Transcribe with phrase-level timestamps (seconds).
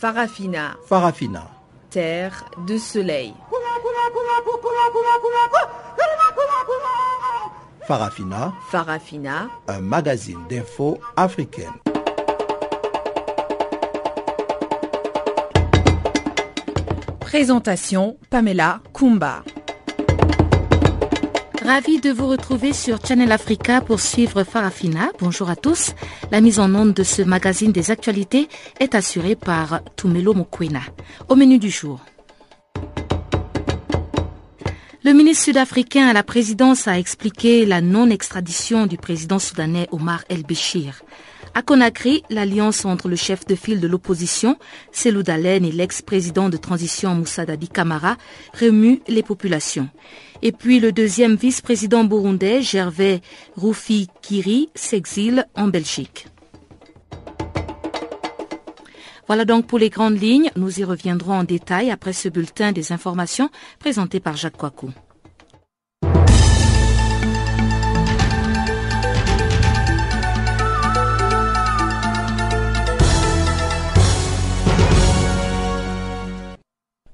[0.00, 0.76] Farafina.
[0.86, 1.50] Farafina.
[1.90, 3.34] Terre de soleil.
[7.84, 8.52] Farafina.
[8.70, 9.48] Farafina.
[9.66, 11.72] Un magazine d'infos africaine.
[17.18, 19.42] Présentation Pamela Kumba.
[21.68, 25.10] Ravi de vous retrouver sur Channel Africa pour suivre Farafina.
[25.20, 25.92] Bonjour à tous.
[26.30, 28.48] La mise en onde de ce magazine des actualités
[28.80, 30.80] est assurée par Tumelo Mokwena.
[31.28, 32.00] Au menu du jour.
[35.04, 41.02] Le ministre sud-africain à la présidence a expliqué la non-extradition du président soudanais Omar El-Béchir.
[41.54, 44.56] À Conakry, l'alliance entre le chef de file de l'opposition,
[44.92, 48.16] Selou Dalen, et l'ex-président de transition Moussa Dadi Kamara
[48.58, 49.88] remue les populations.
[50.42, 53.22] Et puis le deuxième vice-président burundais, Gervais
[53.56, 56.26] Roufi Kiri, s'exile en Belgique.
[59.26, 60.50] Voilà donc pour les grandes lignes.
[60.56, 64.90] Nous y reviendrons en détail après ce bulletin des informations présenté par Jacques Coicou.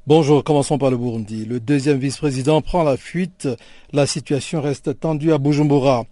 [0.07, 1.47] Bonjour, commençons par le Burundi.
[1.47, 3.49] Le deuxième vice-président prend la fuite.
[3.95, 6.05] La situation reste tendue à Bujumbura.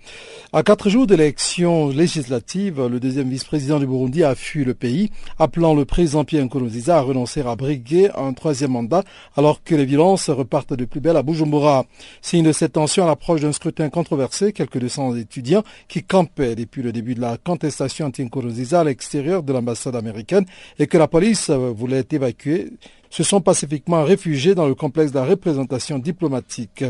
[0.52, 5.10] À quatre jours de l'élection législative, le deuxième vice-président du Burundi a fui le pays,
[5.40, 9.02] appelant le président Pierre Nkurunziza à renoncer à briguer un troisième mandat
[9.36, 11.84] alors que les violences repartent de plus belle à Bujumbura.
[12.20, 16.82] Signe de cette tension à l'approche d'un scrutin controversé, quelques 200 étudiants qui campaient depuis
[16.82, 20.44] le début de la contestation anti-Nkurunziza à l'extérieur de l'ambassade américaine
[20.78, 22.68] et que la police voulait évacuer
[23.12, 26.82] se sont pacifiquement réfugiés dans le complexe de la représentation diplomatique.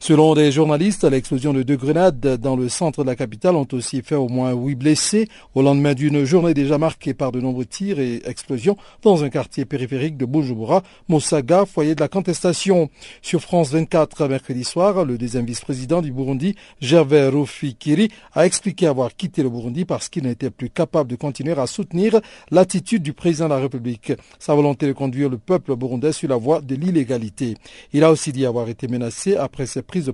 [0.00, 4.02] Selon des journalistes, l'explosion de deux grenades dans le centre de la capitale ont aussi
[4.02, 8.00] fait au moins huit blessés au lendemain d'une journée déjà marquée par de nombreux tirs
[8.00, 12.90] et explosions dans un quartier périphérique de Bujumbura, Mosaga, foyer de la contestation.
[13.22, 19.14] Sur France 24, mercredi soir, le deuxième vice-président du Burundi, Gervais Rufikiri, a expliqué avoir
[19.14, 22.20] quitté le Burundi parce qu'il n'était plus capable de continuer à soutenir
[22.50, 24.12] l'attitude du président de la République.
[24.38, 27.56] Sa volonté de conduire le peuple peuple burundais sur la voie de l'illégalité.
[27.92, 30.12] Il a aussi dit avoir été menacé après ses prises de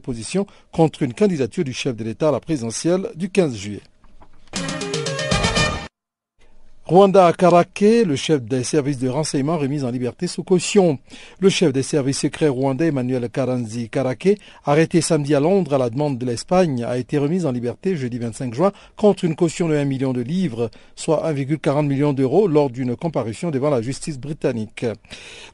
[0.72, 3.82] contre une candidature du chef de l'État à la présidentielle du 15 juillet.
[6.88, 11.00] Rwanda Karake, le chef des services de renseignement remis en liberté sous caution.
[11.40, 15.90] Le chef des services secrets rwandais Emmanuel Karanzi Karake, arrêté samedi à Londres à la
[15.90, 19.74] demande de l'Espagne, a été remis en liberté jeudi 25 juin contre une caution de
[19.74, 24.86] 1 million de livres, soit 1,40 million d'euros lors d'une comparution devant la justice britannique.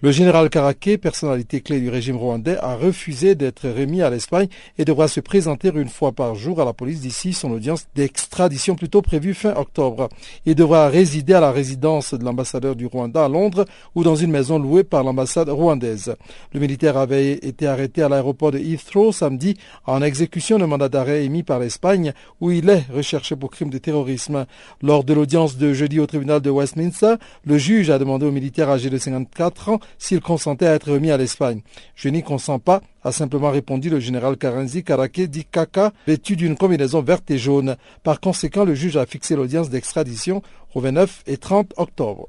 [0.02, 4.84] Le général Karake, personnalité clé du régime rwandais, a refusé d'être remis à l'Espagne et
[4.84, 9.00] devra se présenter une fois par jour à la police d'ici son audience d'extradition plutôt
[9.00, 10.10] prévue fin octobre.
[10.44, 14.32] Il devra résider à la résidence de l'ambassadeur du Rwanda à Londres ou dans une
[14.32, 16.16] maison louée par l'ambassade rwandaise.
[16.52, 19.56] Le militaire avait été arrêté à l'aéroport de Heathrow samedi
[19.86, 23.78] en exécution d'un mandat d'arrêt émis par l'Espagne où il est recherché pour crime de
[23.78, 24.46] terrorisme.
[24.82, 28.68] Lors de l'audience de jeudi au tribunal de Westminster, le juge a demandé au militaire
[28.68, 31.60] âgé de 54 ans s'il consentait à être remis à l'Espagne.
[31.94, 36.56] Je n'y consens pas, a simplement répondu le général Karenzi Karake dit Kaka, vêtu d'une
[36.56, 37.76] combinaison verte et jaune.
[38.02, 40.42] Par conséquent, le juge a fixé l'audience d'extradition
[40.74, 42.28] au 29 et 30 octobre.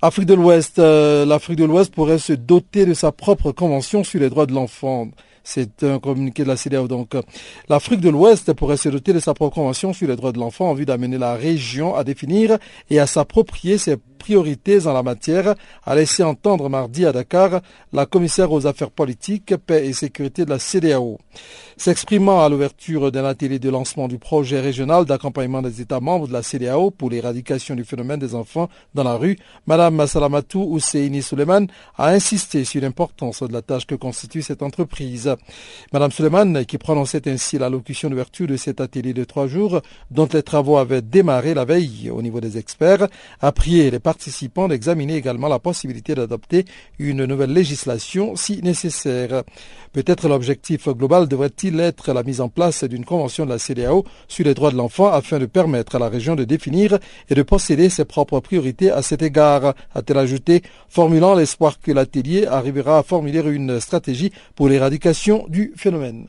[0.00, 4.20] Afrique de l'Ouest, euh, l'Afrique de l'Ouest pourrait se doter de sa propre convention sur
[4.20, 5.08] les droits de l'enfant.
[5.42, 6.86] C'est un communiqué de la CDAO.
[6.86, 7.16] Donc,
[7.68, 10.70] l'Afrique de l'Ouest pourrait se doter de sa propre convention sur les droits de l'enfant
[10.70, 12.58] en vue d'amener la région à définir
[12.90, 15.54] et à s'approprier ses priorités en la matière,
[15.86, 17.60] a laissé entendre mardi à Dakar
[17.92, 21.18] la commissaire aux affaires politiques, paix et sécurité de la CDAO.
[21.76, 26.32] S'exprimant à l'ouverture d'un atelier de lancement du projet régional d'accompagnement des États membres de
[26.32, 31.66] la CDAO pour l'éradication du phénomène des enfants dans la rue, Madame Massalamatou Ousseini Suleiman
[31.96, 35.34] a insisté sur l'importance de la tâche que constitue cette entreprise.
[35.92, 39.80] Madame Suleiman, qui prononçait ainsi l'allocution d'ouverture de cet atelier de trois jours,
[40.10, 43.06] dont les travaux avaient démarré la veille au niveau des experts,
[43.40, 46.64] a prié les participants d'examiner également la possibilité d'adopter
[46.98, 49.42] une nouvelle législation si nécessaire.
[49.92, 54.46] Peut-être l'objectif global devrait-il être la mise en place d'une convention de la CDAO sur
[54.46, 57.90] les droits de l'enfant afin de permettre à la région de définir et de posséder
[57.90, 63.42] ses propres priorités à cet égard, a-t-elle ajouté, formulant l'espoir que l'atelier arrivera à formuler
[63.42, 66.28] une stratégie pour l'éradication du phénomène.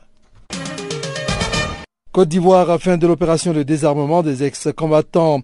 [2.12, 5.42] Côte d'Ivoire, fin de l'opération de désarmement des ex-combattants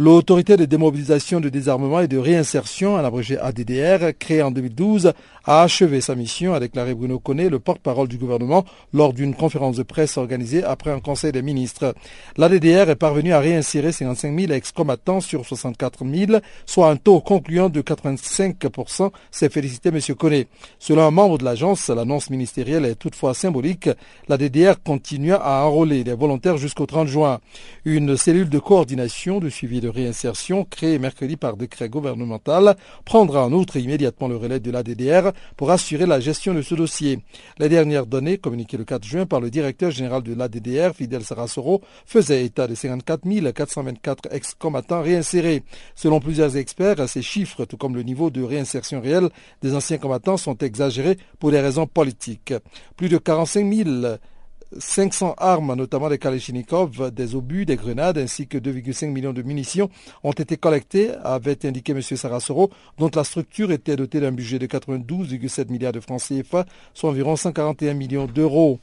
[0.00, 5.12] L'autorité de démobilisation, de désarmement et de réinsertion, un abrégé ADDR, créée en 2012,
[5.44, 9.76] a achevé sa mission, a déclaré Bruno Connet, le porte-parole du gouvernement, lors d'une conférence
[9.76, 11.96] de presse organisée après un conseil des ministres.
[12.36, 17.68] L'ADDR est parvenu à réinsérer 55 000 ex-combattants sur 64 000, soit un taux concluant
[17.68, 19.98] de 85%, s'est félicité M.
[20.16, 20.46] Connet.
[20.78, 23.90] Selon un membre de l'agence, l'annonce ministérielle est toutefois symbolique.
[24.28, 27.40] L'ADDR continue à enrôler les volontaires jusqu'au 30 juin.
[27.84, 33.52] Une cellule de coordination de suivi de réinsertion créée mercredi par décret gouvernemental prendra en
[33.52, 37.20] outre immédiatement le relais de l'ADDR pour assurer la gestion de ce dossier.
[37.58, 41.82] Les dernières données, communiquées le 4 juin par le directeur général de l'ADDR, Fidel Sarasoro,
[42.06, 45.62] faisaient état de 54 424 ex-combattants réinsérés.
[45.94, 49.28] Selon plusieurs experts, ces chiffres, tout comme le niveau de réinsertion réel
[49.62, 52.54] des anciens combattants, sont exagérés pour des raisons politiques.
[52.96, 54.18] Plus de 45 000
[54.76, 59.88] 500 armes, notamment des Kalachnikov, des obus, des grenades, ainsi que 2,5 millions de munitions
[60.22, 62.02] ont été collectées, avait indiqué M.
[62.02, 67.10] Sarasoro, dont la structure était dotée d'un budget de 92,7 milliards de francs CFA, soit
[67.10, 68.78] environ 141 millions d'euros.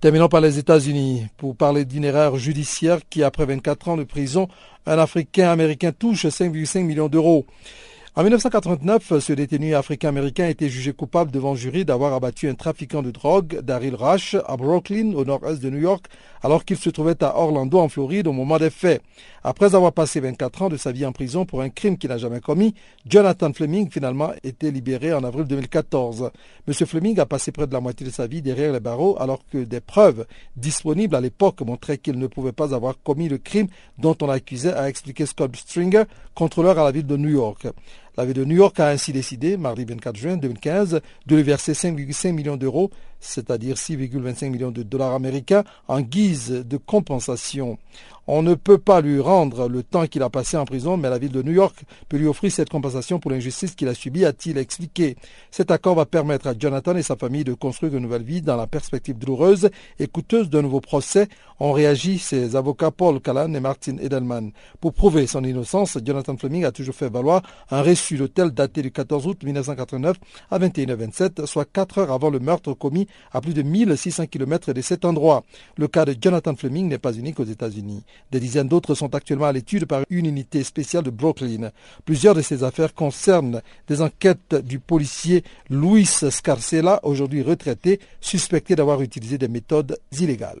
[0.00, 4.46] Terminons par les États-Unis pour parler d'une erreur judiciaire qui, après 24 ans de prison,
[4.86, 7.46] un Africain américain touche 5,5 millions d'euros.
[8.18, 13.12] En 1989, ce détenu africain-américain été jugé coupable devant jury d'avoir abattu un trafiquant de
[13.12, 16.06] drogue, Daryl Rush, à Brooklyn, au nord-est de New York,
[16.42, 19.02] alors qu'il se trouvait à Orlando, en Floride, au moment des faits.
[19.44, 22.18] Après avoir passé 24 ans de sa vie en prison pour un crime qu'il n'a
[22.18, 22.74] jamais commis,
[23.06, 26.30] Jonathan Fleming finalement été libéré en avril 2014.
[26.66, 26.74] M.
[26.74, 29.58] Fleming a passé près de la moitié de sa vie derrière les barreaux alors que
[29.58, 30.26] des preuves
[30.56, 33.68] disponibles à l'époque montraient qu'il ne pouvait pas avoir commis le crime
[33.98, 37.66] dont on l'accusait, a expliqué Scott Stringer, contrôleur à la ville de New York.
[38.18, 41.72] La ville de New York a ainsi décidé, mardi 24 juin 2015, de lui verser
[41.72, 47.78] 5,5 millions d'euros, c'est-à-dire 6,25 millions de dollars américains, en guise de compensation.
[48.30, 51.16] On ne peut pas lui rendre le temps qu'il a passé en prison, mais la
[51.16, 54.58] ville de New York peut lui offrir cette compensation pour l'injustice qu'il a subie, a-t-il
[54.58, 55.16] expliqué.
[55.50, 58.56] Cet accord va permettre à Jonathan et sa famille de construire une nouvelle vie dans
[58.56, 61.26] la perspective douloureuse et coûteuse d'un nouveau procès,
[61.60, 64.52] ont réagi ses avocats Paul Callan et Martin Edelman.
[64.80, 68.92] Pour prouver son innocence, Jonathan Fleming a toujours fait valoir un reçu d'hôtel daté du
[68.92, 70.16] 14 août 1989
[70.50, 74.80] à 21h27, soit 4 heures avant le meurtre commis à plus de 1600 km de
[74.80, 75.42] cet endroit.
[75.76, 78.04] Le cas de Jonathan Fleming n'est pas unique aux États-Unis.
[78.30, 81.70] Des dizaines d'autres sont actuellement à l'étude par une unité spéciale de Brooklyn.
[82.04, 89.02] Plusieurs de ces affaires concernent des enquêtes du policier Luis Scarcella, aujourd'hui retraité, suspecté d'avoir
[89.02, 90.60] utilisé des méthodes illégales.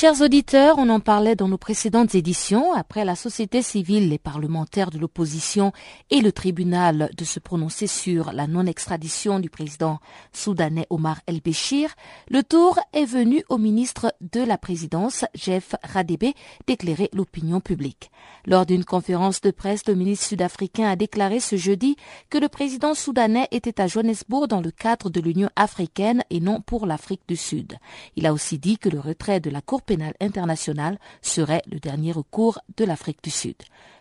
[0.00, 2.72] Chers auditeurs, on en parlait dans nos précédentes éditions.
[2.72, 5.72] Après la société civile, les parlementaires de l'opposition
[6.10, 9.98] et le tribunal de se prononcer sur la non-extradition du président
[10.32, 11.96] soudanais Omar El-Béchir,
[12.30, 16.32] le tour est venu au ministre de la Présidence, Jeff Radebe,
[16.68, 18.12] d'éclairer l'opinion publique.
[18.48, 21.96] Lors d'une conférence de presse, le ministre sud-africain a déclaré ce jeudi
[22.30, 26.62] que le président soudanais était à Johannesburg dans le cadre de l'Union africaine et non
[26.62, 27.76] pour l'Afrique du Sud.
[28.16, 32.10] Il a aussi dit que le retrait de la Cour pénale internationale serait le dernier
[32.10, 33.56] recours de l'Afrique du Sud.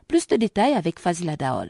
[0.08, 1.70] Plus de détails avec Fazila Daol.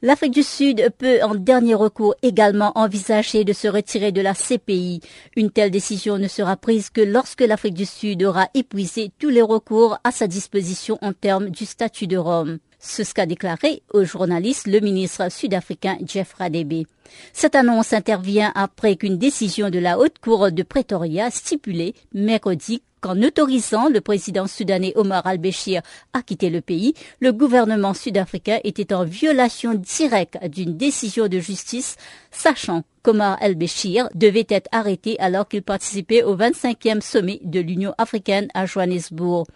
[0.00, 5.00] L'Afrique du Sud peut en dernier recours également envisager de se retirer de la CPI.
[5.34, 9.42] Une telle décision ne sera prise que lorsque l'Afrique du Sud aura épuisé tous les
[9.42, 12.58] recours à sa disposition en termes du statut de Rome.
[12.78, 16.84] C'est ce qu'a déclaré aux journalistes le ministre sud-africain Jeff Radebe.
[17.32, 23.20] Cette annonce intervient après qu'une décision de la Haute Cour de Pretoria stipulait mercredi qu'en
[23.22, 25.82] autorisant le président soudanais Omar al-Béchir
[26.12, 31.96] à quitter le pays, le gouvernement sud-africain était en violation directe d'une décision de justice,
[32.30, 38.48] sachant qu'Omar al-Béchir devait être arrêté alors qu'il participait au 25e sommet de l'Union africaine
[38.54, 39.46] à Johannesburg.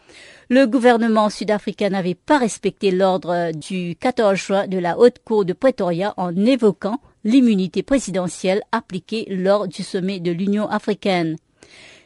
[0.48, 5.52] Le gouvernement sud-africain n'avait pas respecté l'ordre du 14 juin de la Haute Cour de
[5.52, 11.36] Pretoria en évoquant l'immunité présidentielle appliquée lors du sommet de l'Union africaine.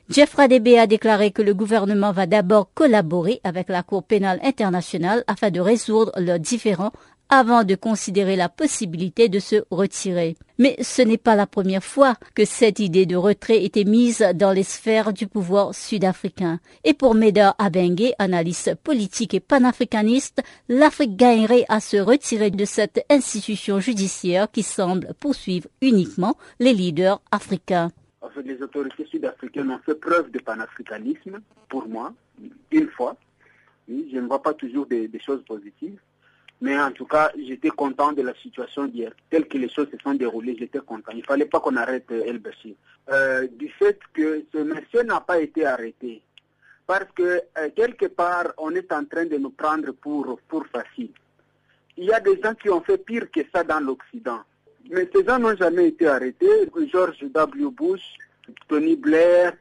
[0.09, 5.25] Jeff Radebe a déclaré que le gouvernement va d'abord collaborer avec la Cour pénale internationale
[5.26, 6.93] afin de résoudre leurs différends
[7.28, 10.37] avant de considérer la possibilité de se retirer.
[10.59, 14.52] Mais ce n'est pas la première fois que cette idée de retrait était mise dans
[14.52, 16.61] les sphères du pouvoir sud-africain.
[16.85, 23.04] Et pour Meda Abengue, analyste politique et panafricaniste, l'Afrique gagnerait à se retirer de cette
[23.11, 27.90] institution judiciaire qui semble poursuivre uniquement les leaders africains
[28.47, 32.14] les autorités sud-africaines ont fait preuve de panafricanisme, pour moi,
[32.71, 33.16] une fois.
[33.88, 35.99] Je ne vois pas toujours des, choses positives.
[36.61, 39.13] Mais en tout cas, j'étais content de la situation d'hier.
[39.29, 41.13] Telle que les choses se sont déroulées, j'étais content.
[41.13, 42.75] Il ne fallait pas qu'on arrête El Bashir.
[43.11, 46.23] Euh, du fait que ce monsieur n'a pas été arrêté.
[46.87, 47.23] Parce que
[47.59, 51.11] euh, quelque part, on est en train de nous prendre pour, pour facile.
[51.97, 54.41] Il y a des gens qui ont fait pire que ça dans l'Occident.
[54.91, 56.71] Mais ces gens n'ont jamais été arrêtés.
[56.93, 57.71] George W.
[57.71, 58.03] Bush,
[58.69, 59.53] Tony Blair,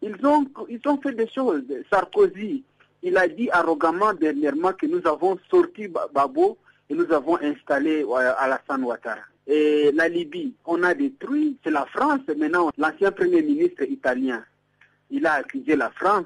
[0.00, 1.64] ils ont, ils ont fait des choses.
[1.90, 2.62] Sarkozy,
[3.04, 6.56] il a dit arrogamment dernièrement que nous avons sorti Babo
[6.88, 8.04] et nous avons installé
[8.38, 9.20] Alassane Ouattara.
[9.46, 12.22] Et la Libye, on a détruit, c'est la France.
[12.36, 14.42] Maintenant, l'ancien Premier ministre italien,
[15.10, 16.24] il a accusé la France,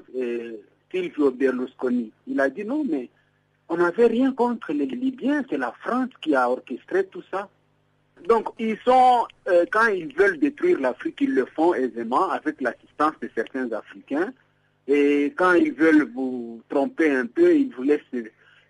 [0.89, 2.11] Silvio Berlusconi.
[2.27, 3.09] Il a dit non, mais
[3.67, 7.49] on n'avait rien contre les Libyens, c'est la France qui a orchestré tout ça.
[8.27, 13.13] Donc, ils sont, euh, quand ils veulent détruire l'Afrique, ils le font aisément avec l'assistance
[13.21, 14.33] de certains Africains.
[14.89, 18.01] Et quand ils veulent vous tromper un peu, ils vous laissent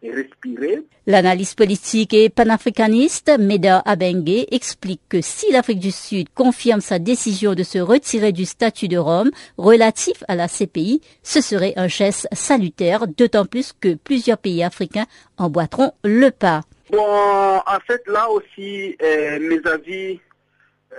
[0.04, 0.82] respirer.
[1.08, 7.54] L'analyse politique et panafricaniste Meda Abengue explique que si l'Afrique du Sud confirme sa décision
[7.54, 12.28] de se retirer du statut de Rome relatif à la CPI, ce serait un geste
[12.34, 15.06] salutaire, d'autant plus que plusieurs pays africains
[15.38, 16.62] emboîteront le pas.
[16.92, 20.20] Bon, en fait, là aussi, euh, mes avis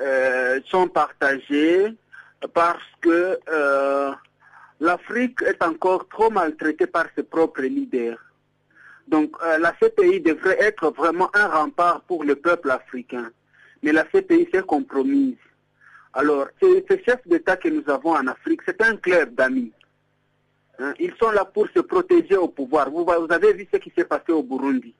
[0.00, 1.88] euh, sont partagés
[2.54, 4.12] parce que euh,
[4.80, 8.18] l'Afrique est encore trop maltraitée par ses propres leaders.
[9.08, 13.30] Donc la CPI devrait être vraiment un rempart pour le peuple africain.
[13.82, 15.36] Mais la CPI s'est compromise.
[16.12, 19.72] Alors, ces, chefs d'État que nous avons en Afrique, c'est un club d'amis.
[20.78, 22.90] Hein, ils sont là pour se protéger au pouvoir.
[22.90, 24.94] vous avez vu ce qui s'est passé au Burundi.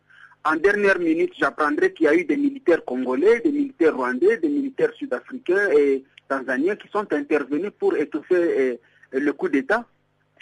[0.45, 4.49] En dernière minute, j'apprendrai qu'il y a eu des militaires congolais, des militaires rwandais, des
[4.49, 8.79] militaires sud-africains et tanzaniens qui sont intervenus pour étouffer
[9.12, 9.85] le coup d'État.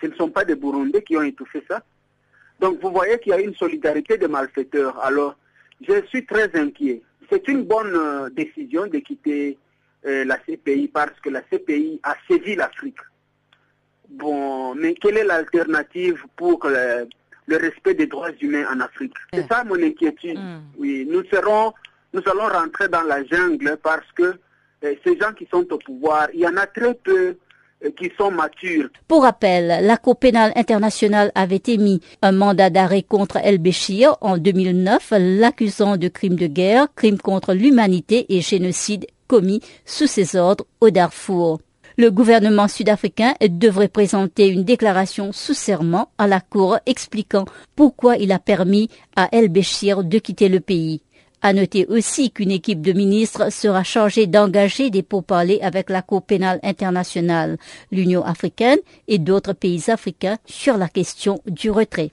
[0.01, 1.83] Ce ne sont pas des Burundais qui ont étouffé ça.
[2.61, 4.99] Donc vous voyez qu'il y a une solidarité des malfaiteurs.
[5.05, 5.37] Alors,
[5.87, 7.03] je suis très inquiet.
[7.31, 9.59] C'est une bonne euh, décision de quitter
[10.07, 12.99] euh, la CPI parce que la CPI a saisi l'Afrique.
[14.09, 17.07] Bon, mais quelle est l'alternative pour le,
[17.47, 19.15] le, respect des droits humains en Afrique?
[19.33, 20.39] C'est ça mon inquiétude.
[20.39, 20.61] Mm.
[20.79, 21.75] Oui, nous serons,
[22.15, 24.39] nous allons rentrer dans la jungle parce que
[24.85, 27.35] euh, ces gens qui sont au pouvoir, il y en a très peu euh,
[29.07, 34.37] Pour rappel, la Cour pénale internationale avait émis un mandat d'arrêt contre El Béchir en
[34.37, 40.65] 2009, l'accusant de crimes de guerre, crimes contre l'humanité et génocide commis sous ses ordres
[40.81, 41.61] au Darfour.
[41.97, 47.45] Le gouvernement sud-africain devrait présenter une déclaration sous serment à la Cour expliquant
[47.75, 51.03] pourquoi il a permis à El Béchir de quitter le pays.
[51.41, 56.23] À noter aussi qu'une équipe de ministres sera chargée d'engager des pourparlers avec la Cour
[56.23, 57.59] pénale internationale,
[57.93, 62.11] l'Union africaine et d'autres pays africains sur la question du retrait.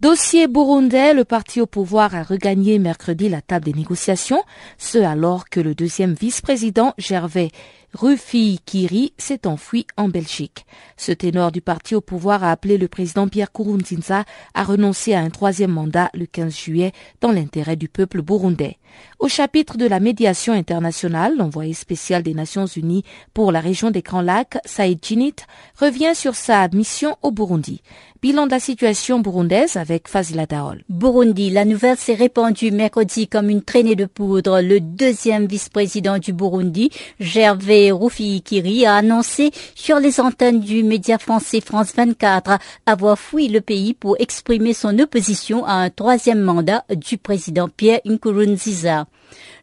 [0.00, 4.42] Dossier burundais, le parti au pouvoir a regagné mercredi la table des négociations,
[4.76, 7.50] ce alors que le deuxième vice-président Gervais
[7.94, 10.66] Rufi Kiri s'est enfui en Belgique.
[10.98, 15.20] Ce ténor du parti au pouvoir a appelé le président Pierre Kourounzinza à renoncer à
[15.20, 16.92] un troisième mandat le 15 juillet
[17.22, 18.76] dans l'intérêt du peuple burundais.
[19.18, 24.02] Au chapitre de la médiation internationale, l'envoyé spécial des Nations Unies pour la région des
[24.02, 25.36] Grands Lacs, Saïd Jinit,
[25.78, 27.80] revient sur sa mission au Burundi.
[28.20, 30.82] Bilan de la situation burundaise avec Fazila Daol.
[30.88, 34.60] Burundi, la nouvelle s'est répandue mercredi comme une traînée de poudre.
[34.60, 41.60] Le deuxième vice-président du Burundi, Gervais Rufii-Kiri, a annoncé sur les antennes du média français
[41.60, 47.18] France 24 avoir fui le pays pour exprimer son opposition à un troisième mandat du
[47.18, 49.06] président Pierre Nkurunziza.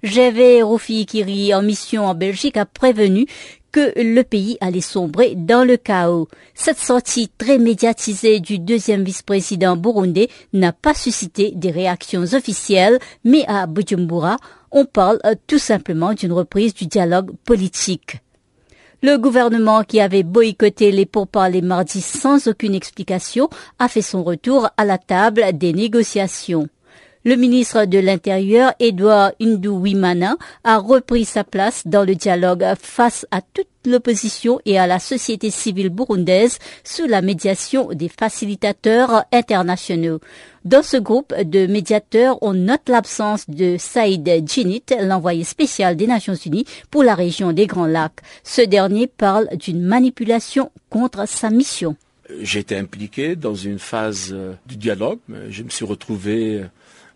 [0.02, 3.26] Gervais Rufii-Kiri, en mission en Belgique, a prévenu
[3.76, 6.30] que le pays allait sombrer dans le chaos.
[6.54, 13.44] Cette sortie très médiatisée du deuxième vice-président burundais n'a pas suscité des réactions officielles, mais
[13.50, 14.38] à Bujumbura,
[14.72, 18.22] on parle euh, tout simplement d'une reprise du dialogue politique.
[19.04, 24.70] Le gouvernement qui avait boycotté les pourparlers mardi sans aucune explication a fait son retour
[24.78, 26.70] à la table des négociations.
[27.28, 33.42] Le ministre de l'Intérieur, Edouard Wimana, a repris sa place dans le dialogue face à
[33.42, 40.20] toute l'opposition et à la société civile burundaise sous la médiation des facilitateurs internationaux.
[40.66, 46.36] Dans ce groupe de médiateurs, on note l'absence de Saïd Djinit, l'envoyé spécial des Nations
[46.36, 48.22] Unies pour la région des Grands Lacs.
[48.44, 51.96] Ce dernier parle d'une manipulation contre sa mission.
[52.54, 54.36] Été impliqué dans une phase
[54.68, 55.20] du dialogue.
[55.50, 56.66] Je me suis retrouvé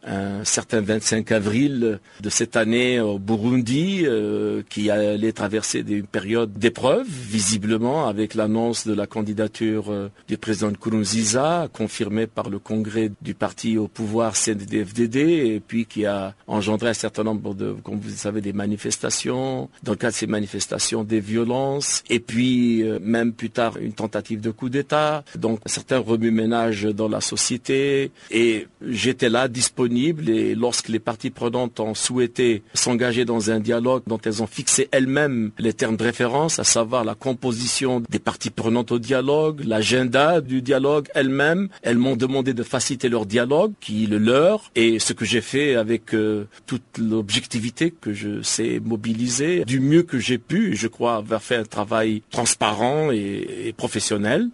[0.05, 6.53] un certain 25 avril de cette année au Burundi, euh, qui allait traverser des périodes
[6.53, 13.11] d'épreuve, visiblement, avec l'annonce de la candidature euh, du président Nkurunziza, confirmée par le congrès
[13.21, 17.99] du parti au pouvoir CNDD-FDD, et puis qui a engendré un certain nombre de, comme
[17.99, 22.99] vous savez, des manifestations, dans le cas de ces manifestations, des violences, et puis euh,
[23.01, 28.11] même plus tard une tentative de coup d'État, donc un certain remue-ménage dans la société,
[28.31, 34.03] et j'étais là disponible et lorsque les parties prenantes ont souhaité s'engager dans un dialogue
[34.07, 38.49] dont elles ont fixé elles-mêmes les termes de référence, à savoir la composition des parties
[38.49, 44.05] prenantes au dialogue, l'agenda du dialogue elles-mêmes, elles m'ont demandé de faciliter leur dialogue, qui
[44.05, 48.79] est le leur, et ce que j'ai fait avec euh, toute l'objectivité que je sais
[48.83, 54.49] mobiliser, du mieux que j'ai pu, je crois avoir fait un travail transparent et professionnel.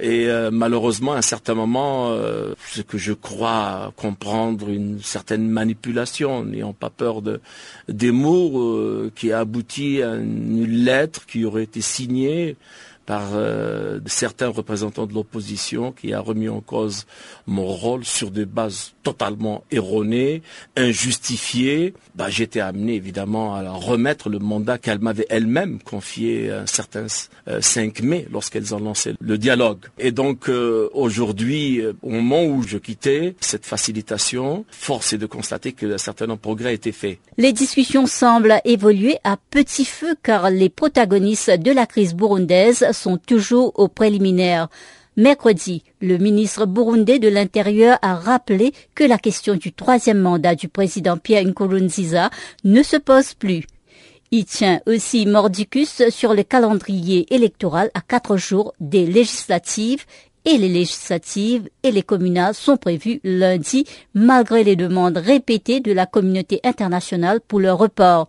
[0.00, 5.48] Et euh, malheureusement, à un certain moment, euh, ce que je crois comprendre une certaine
[5.48, 7.40] manipulation, n'ayant pas peur de
[7.88, 12.56] des mots, euh, qui a abouti à une lettre qui aurait été signée
[13.06, 13.30] par
[14.04, 17.06] certains représentants de l'opposition qui a remis en cause
[17.46, 20.42] mon rôle sur des bases totalement erronées,
[20.76, 21.94] injustifiées.
[22.14, 28.00] Bah, J'étais amené évidemment à remettre le mandat qu'elle m'avait elle-même confié un certain 5
[28.00, 29.86] euh, mai lorsqu'elles ont lancé le dialogue.
[29.98, 35.72] Et donc euh, aujourd'hui, au moment où je quittais cette facilitation, force est de constater
[35.72, 37.18] que certains progrès étaient faits.
[37.38, 43.16] Les discussions semblent évoluer à petit feu car les protagonistes de la crise burundaise sont
[43.16, 44.68] toujours aux préliminaires.
[45.18, 50.68] Mercredi, le ministre burundais de l'Intérieur a rappelé que la question du troisième mandat du
[50.68, 52.30] président Pierre Nkurunziza
[52.62, 53.66] ne se pose plus.
[54.30, 60.04] Il tient aussi mordicus sur le calendrier électoral à quatre jours des législatives
[60.44, 66.06] et les législatives et les communales sont prévues lundi malgré les demandes répétées de la
[66.06, 68.28] communauté internationale pour leur report.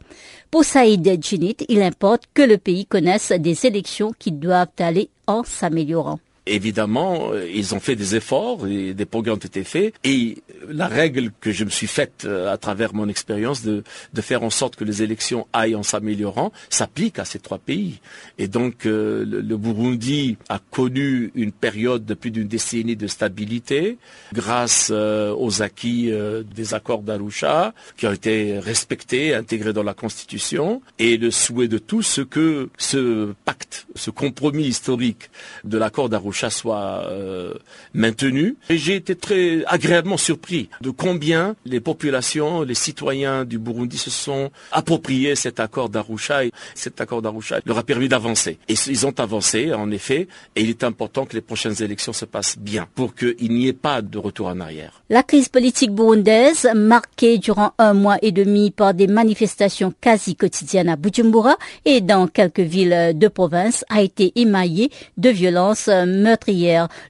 [0.49, 5.43] Pour Saïd Djinit, il importe que le pays connaisse des élections qui doivent aller en
[5.43, 6.19] s'améliorant.
[6.55, 9.93] Évidemment, euh, ils ont fait des efforts et des progrès ont été faits.
[10.03, 13.83] Et la règle que je me suis faite euh, à travers mon expérience de,
[14.21, 17.99] faire en sorte que les élections aillent en s'améliorant s'applique à ces trois pays.
[18.37, 23.97] Et donc, le, le, Burundi a connu une période de plus d'une décennie de stabilité
[24.33, 26.11] grâce aux acquis
[26.53, 31.77] des accords d'Arusha qui ont été respectés, intégrés dans la Constitution et le souhait de
[31.77, 35.29] tous ce que ce pacte, ce compromis historique
[35.63, 37.55] de l'accord d'Arusha soit euh,
[37.93, 38.55] maintenu.
[38.69, 44.09] Et j'ai été très agréablement surpris de combien les populations, les citoyens du Burundi se
[44.09, 46.45] sont appropriés cet accord d'Arusha.
[46.45, 48.57] Et cet accord d'Arusha leur a permis d'avancer.
[48.69, 52.25] Et ils ont avancé, en effet, et il est important que les prochaines élections se
[52.25, 55.01] passent bien pour qu'il n'y ait pas de retour en arrière.
[55.09, 60.89] La crise politique burundaise, marquée durant un mois et demi par des manifestations quasi quotidiennes
[60.89, 65.89] à Bujumbura et dans quelques villes de province, a été émaillée de violences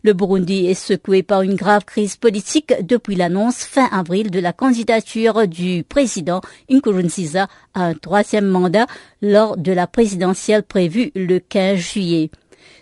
[0.03, 4.53] Le Burundi est secoué par une grave crise politique depuis l'annonce fin avril de la
[4.53, 8.87] candidature du président Nkurunziza à un troisième mandat
[9.21, 12.29] lors de la présidentielle prévue le 15 juillet.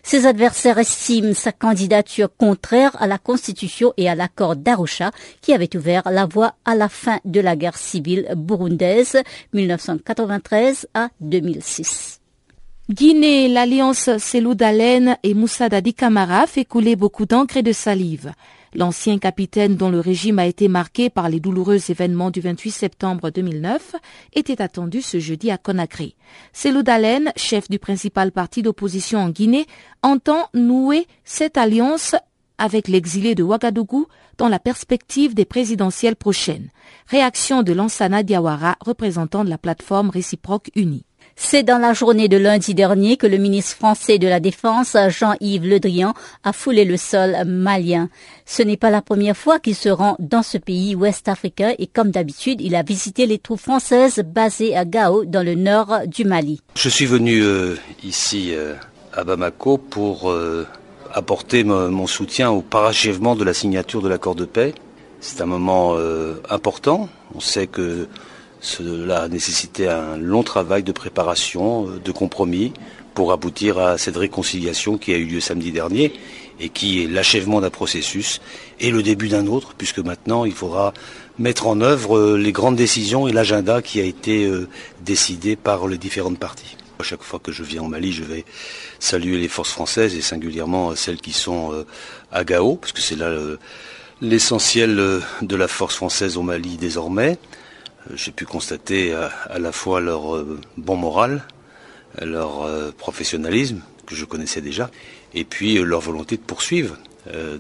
[0.04, 5.76] Ses adversaires estiment sa candidature contraire à la Constitution et à l'accord d'Arusha qui avait
[5.76, 9.18] ouvert la voie à la fin de la guerre civile burundaise
[9.54, 12.22] 1993 à 2006.
[12.90, 18.32] Guinée, l'alliance Selou Dalen et Moussa Dadi Kamara fait couler beaucoup d'encre et de salive.
[18.74, 23.30] L'ancien capitaine dont le régime a été marqué par les douloureux événements du 28 septembre
[23.30, 23.98] 2009
[24.32, 26.16] était attendu ce jeudi à Conakry.
[26.54, 29.66] Selou Dalen, chef du principal parti d'opposition en Guinée,
[30.02, 32.16] entend nouer cette alliance
[32.58, 36.70] avec l'exilé de Ouagadougou dans la perspective des présidentielles prochaines.
[37.08, 41.04] Réaction de Lansana Diawara, représentant de la plateforme réciproque unie.
[41.40, 45.68] C'est dans la journée de lundi dernier que le ministre français de la Défense, Jean-Yves
[45.68, 48.10] Le Drian, a foulé le sol malien.
[48.48, 51.86] Ce n'est pas la première fois qu'il se rend dans ce pays ouest africain et
[51.86, 56.26] comme d'habitude, il a visité les troupes françaises basées à Gao dans le nord du
[56.26, 56.60] Mali.
[56.74, 58.74] Je suis venu euh, ici euh,
[59.14, 60.66] à Bamako pour euh,
[61.14, 64.74] apporter mon soutien au parachèvement de la signature de l'accord de paix.
[65.20, 65.96] C'est un moment
[66.50, 67.10] important.
[67.34, 68.08] On sait que
[68.68, 72.74] cela a nécessité un long travail de préparation, euh, de compromis,
[73.14, 76.14] pour aboutir à cette réconciliation qui a eu lieu samedi dernier
[76.60, 78.42] et qui est l'achèvement d'un processus
[78.80, 80.94] et le début d'un autre, puisque maintenant il faudra
[81.40, 84.68] mettre en œuvre euh, les grandes décisions et l'agenda qui a été euh,
[85.02, 86.76] décidé par les différentes parties.
[87.00, 88.44] À chaque fois que je viens au Mali, je vais
[89.00, 91.86] saluer les forces françaises et singulièrement celles qui sont
[92.32, 93.30] à Gao, parce que c'est là
[94.20, 97.38] l'essentiel de la force française au Mali désormais.
[98.10, 101.44] Euh, j'ai pu constater à, la fois leur euh, bon moral,
[102.22, 104.90] leur euh, professionnalisme, que je connaissais déjà,
[105.34, 106.98] et puis leur volonté de poursuivre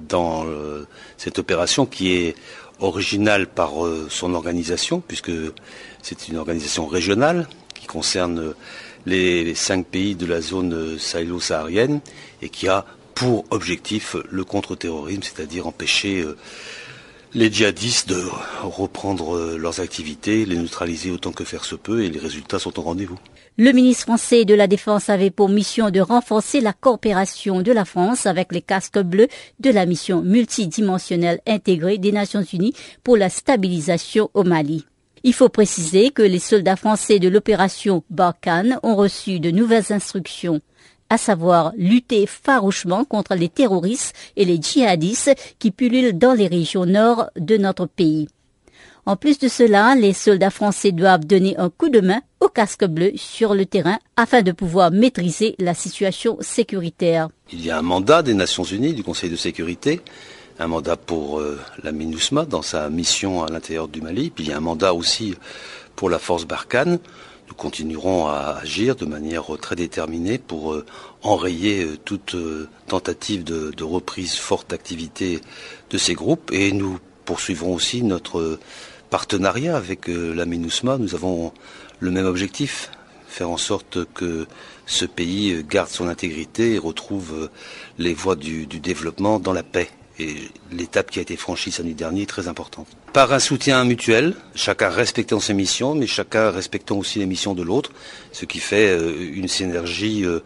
[0.08, 0.46] dans
[1.18, 2.36] cette opération qui est
[2.80, 3.72] originale par
[4.08, 5.34] son organisation, puisque
[6.02, 8.54] c'est une organisation régionale qui concerne
[9.06, 12.00] les cinq pays de la zone sahélo-saharienne
[12.42, 16.26] et qui a pour objectif le contre-terrorisme, c'est-à-dire empêcher
[17.34, 18.24] les djihadistes de
[18.64, 22.80] reprendre euh, leurs activités, les neutraliser autant que faire se peut et les résultats sont
[22.80, 23.18] au rendez-vous.
[23.58, 27.86] Le ministre français de la Défense avait pour mission de renforcer la coopération de la
[27.86, 29.28] France avec les casques bleus
[29.60, 34.86] de la mission multidimensionnelle intégrée des Nations Unies pour la stabilisation au Mali.
[35.24, 40.62] Il faut préciser que les soldats français de l'opération Barkhane ont reçu de nouvelles instructions
[41.10, 46.86] à savoir lutter farouchement contre les terroristes et les djihadistes qui pullulent dans les régions
[46.86, 48.28] nord de notre pays.
[49.08, 52.84] En plus de cela, les soldats français doivent donner un coup de main au casque
[52.84, 57.30] bleu sur le terrain afin de pouvoir maîtriser la situation sécuritaire.
[57.54, 60.02] Il y a un mandat des Nations Unies, du Conseil de sécurité,
[60.60, 64.50] un mandat pour euh, la MINUSMA dans sa mission à l'intérieur du Mali, puis il
[64.50, 65.36] y a un mandat aussi
[65.96, 67.00] pour la force Barkhane.
[67.48, 70.86] Nous continuerons à agir de manière très déterminée pour euh,
[71.24, 75.40] enrayer euh, toute euh, tentative de, reprise forte d'activité
[75.90, 78.60] de ces groupes et nous poursuivrons aussi notre
[79.10, 80.98] partenariat avec la MINUSMA.
[80.98, 81.54] Nous avons
[82.00, 82.92] le même objectif,
[83.28, 84.46] faire en sorte que
[84.86, 87.50] ce pays garde son intégrité et retrouve
[87.98, 90.36] les voies du développement dans la paix et
[90.72, 92.88] l'étape qui a été franchie samedi dernier est très importante.
[93.14, 97.64] Par un soutien mutuel, chacun respectant ses missions, mais chacun respectant aussi les missions de
[97.64, 97.92] l'autre,
[98.32, 100.40] ce qui fait euh, une synergie euh,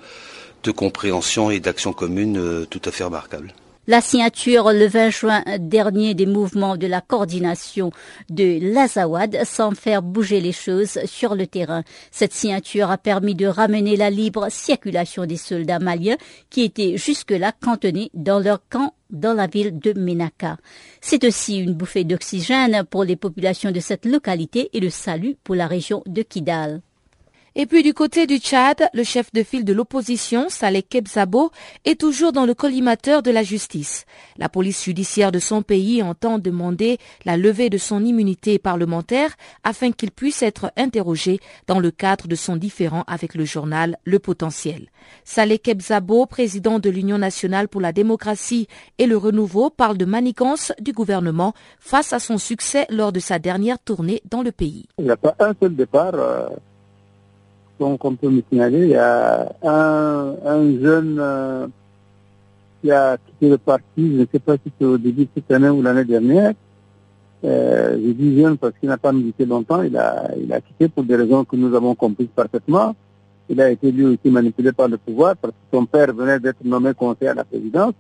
[0.64, 3.54] de compréhension et d'action commune euh, tout à fait remarquable.
[3.92, 7.92] La signature le 20 juin dernier des mouvements de la coordination
[8.30, 11.84] de l'Azawad sans faire bouger les choses sur le terrain.
[12.10, 16.16] Cette signature a permis de ramener la libre circulation des soldats maliens
[16.50, 20.56] qui étaient jusque-là cantonnés dans leur camp dans la ville de Menaka.
[21.02, 25.56] C'est aussi une bouffée d'oxygène pour les populations de cette localité et le salut pour
[25.56, 26.82] la région de Kidal.
[27.54, 31.52] Et puis du côté du Tchad, le chef de file de l'opposition, Saleh Kebzabo,
[31.84, 34.06] est toujours dans le collimateur de la justice.
[34.38, 39.36] La police judiciaire de son pays entend demander la levée de son immunité parlementaire
[39.66, 44.20] afin qu'il puisse être interrogé dans le cadre de son différend avec le journal Le
[44.20, 44.88] Potentiel.
[45.26, 50.72] Saleh Kebzabo, président de l'Union nationale pour la démocratie et le renouveau, parle de manigance
[50.80, 54.86] du gouvernement face à son succès lors de sa dernière tournée dans le pays.
[55.00, 56.16] Il n'y a pas un seul départ.
[56.16, 56.48] Euh,
[57.82, 61.68] donc on peut me signaler, il y a un, jeune euh,
[62.80, 65.50] qui a quitté le parti, je ne sais pas si c'est au début de cette
[65.52, 66.54] année ou l'année dernière.
[67.44, 70.90] Euh, je dis jeune parce qu'il n'a pas milité longtemps, il a, il a quitté
[70.90, 72.96] pour des raisons que nous avons comprises parfaitement.
[73.50, 76.64] Il a été lui aussi manipulé par le pouvoir parce que son père venait d'être
[76.64, 77.94] nommé conseiller à la présidence.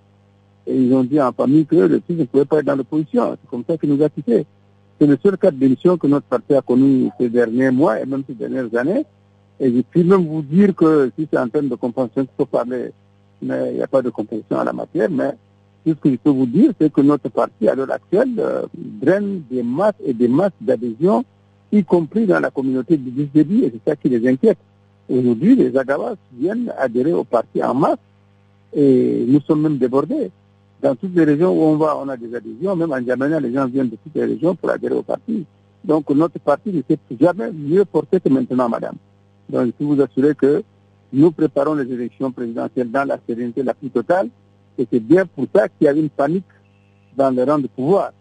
[0.67, 3.31] Et ils ont dit en famille que le fils ne pouvait pas être dans l'opposition.
[3.31, 4.45] C'est comme ça qu'il nous a quittés.
[4.99, 8.05] C'est le seul cas de démission que notre parti a connu ces derniers mois et
[8.05, 9.05] même ces dernières années.
[9.61, 12.47] Et je puis même vous dire que si c'est en termes de compensation qu'il faut
[12.47, 12.91] parler,
[13.43, 15.33] mais il n'y a pas de compensation à la matière, mais
[15.85, 18.63] tout ce que je peux vous dire, c'est que notre parti, à l'heure actuelle, euh,
[18.75, 21.23] draine des masses et des masses d'adhésion,
[21.71, 24.57] y compris dans la communauté du débit, et c'est ça qui les inquiète.
[25.07, 27.99] Aujourd'hui, les Agawas viennent adhérer au parti en masse,
[28.73, 30.31] et nous sommes même débordés.
[30.81, 33.53] Dans toutes les régions où on va, on a des adhésions, même en Djamena, les
[33.53, 35.45] gens viennent de toutes les régions pour adhérer au parti.
[35.83, 38.95] Donc notre parti ne s'est jamais mieux porté que maintenant, madame.
[39.49, 40.63] Donc, je peux vous assurer que
[41.13, 44.29] nous préparons les élections présidentielles dans la sérénité la plus totale.
[44.77, 46.45] Et c'est bien pour ça qu'il y a une panique
[47.15, 48.11] dans les rangs de pouvoir.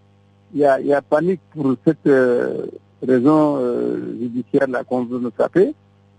[0.53, 2.67] Il y a, panique pour cette euh,
[3.07, 5.73] raison euh, judiciaire qu'on veut nous taper.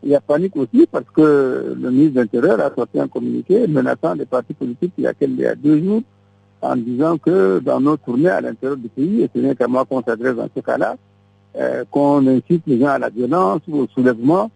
[0.03, 3.67] Il y a panique aussi parce que le ministre de l'Intérieur a sorti un communiqué
[3.67, 6.01] menaçant les partis politiques il y a, il deux jours
[6.61, 9.85] en disant que dans nos tournées à l'intérieur du pays, et ce n'est qu'à moi
[9.85, 10.95] qu'on s'adresse dans ce cas-là,
[11.57, 14.49] euh, qu'on incite les gens à la violence ou au soulèvement,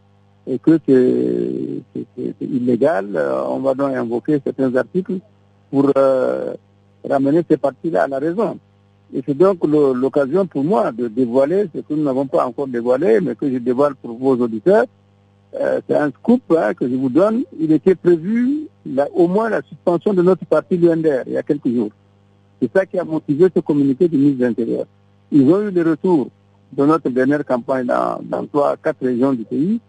[0.47, 5.19] et que c'est illégal, euh, on va donc invoquer certains articles
[5.71, 6.53] pour euh,
[7.07, 8.57] ramener ces partis-là à la raison.
[9.13, 13.21] Et c'est donc l'occasion pour moi de dévoiler ce que nous n'avons pas encore dévoilé,
[13.21, 14.85] mais que je dévoile pour vos auditeurs.
[15.59, 17.43] Euh, c'est un scoop hein, que je vous donne.
[17.59, 18.67] Il était prévu
[19.13, 21.91] au moins la suspension de notre parti l'UNDR il y a quelques jours.
[22.61, 24.85] C'est ça qui a motivé ce communiqué du ministre de l'Intérieur.
[25.31, 26.29] Ils ont eu les retours
[26.73, 29.79] de notre dernière campagne dans, dans trois, quatre régions du pays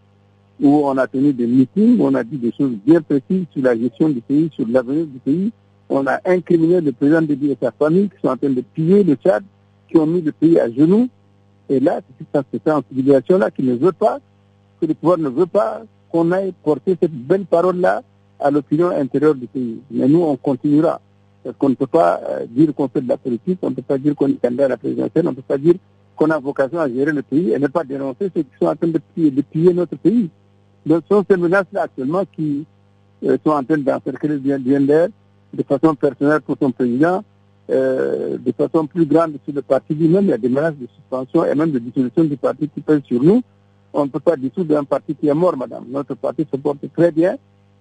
[0.60, 3.76] où on a tenu des meetings, on a dit des choses bien précises sur la
[3.76, 5.52] gestion du pays, sur l'avenir du pays.
[5.88, 9.04] On a incriminé le président de et sa famille qui sont en train de piller
[9.04, 9.44] le Tchad,
[9.88, 11.08] qui ont mis le pays à genoux.
[11.68, 14.18] Et là, c'est cette sensibilisation-là qui ne veut pas,
[14.80, 18.02] que le pouvoir ne veut pas qu'on aille porter cette belle parole-là
[18.40, 19.80] à l'opinion intérieure du pays.
[19.90, 21.00] Mais nous, on continuera.
[21.44, 23.82] Parce qu'on ne peut pas euh, dire qu'on fait de la politique, on ne peut
[23.82, 25.74] pas dire qu'on est candidat à la présidentielle, on ne peut pas dire
[26.16, 28.74] qu'on a vocation à gérer le pays et ne pas dénoncer ceux qui sont en
[28.74, 30.28] train de de piller notre pays.
[30.86, 32.64] Donc, ce sont ces menaces-là actuellement qui
[33.24, 35.08] euh, sont en train d'encercler le DNR
[35.52, 37.24] de façon personnelle pour son président,
[37.70, 40.24] euh, de façon plus grande sur le parti lui-même.
[40.24, 43.02] Il y a des menaces de suspension et même de dissolution du parti qui pèsent
[43.04, 43.42] sur nous.
[43.92, 45.86] On ne peut pas dissoudre un parti qui est mort, madame.
[45.88, 47.36] Notre parti se porte très bien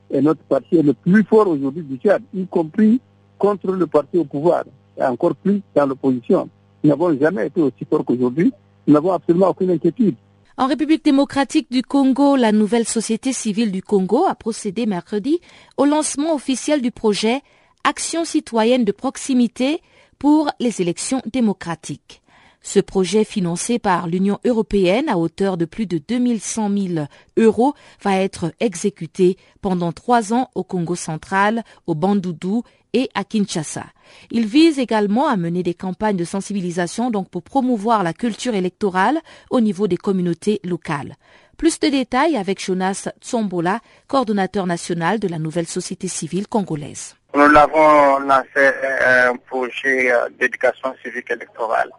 [0.09, 2.99] et notre parti est le plus fort aujourd'hui du Tchad, y compris
[3.37, 4.63] contre le parti au pouvoir
[4.97, 6.49] et encore plus dans l'opposition.
[6.83, 8.53] Nous n'avons jamais été aussi forts qu'aujourd'hui.
[8.87, 10.15] Nous n'avons absolument aucune inquiétude.
[10.57, 15.41] En République démocratique du Congo, la nouvelle société civile du Congo a procédé mercredi
[15.75, 17.41] au lancement officiel du projet
[17.83, 19.81] Action citoyenne de proximité
[20.17, 22.21] pour les élections démocratiques.
[22.61, 28.15] Ce projet financé par l'Union européenne à hauteur de plus de 2100 000 euros va
[28.21, 32.63] être exécuté pendant trois ans au Congo central, au Bandoudou
[32.95, 33.83] et à Kinshasa.
[34.31, 39.19] Il vise également à mener des campagnes de sensibilisation donc pour promouvoir la culture électorale
[39.49, 41.15] au niveau des communautés locales.
[41.57, 47.17] Plus de détails avec Jonas Tsombola, coordonnateur national de la nouvelle société civile congolaise.
[47.33, 48.71] Nous l'avons lancé
[49.05, 51.91] un projet d'éducation civique électorale,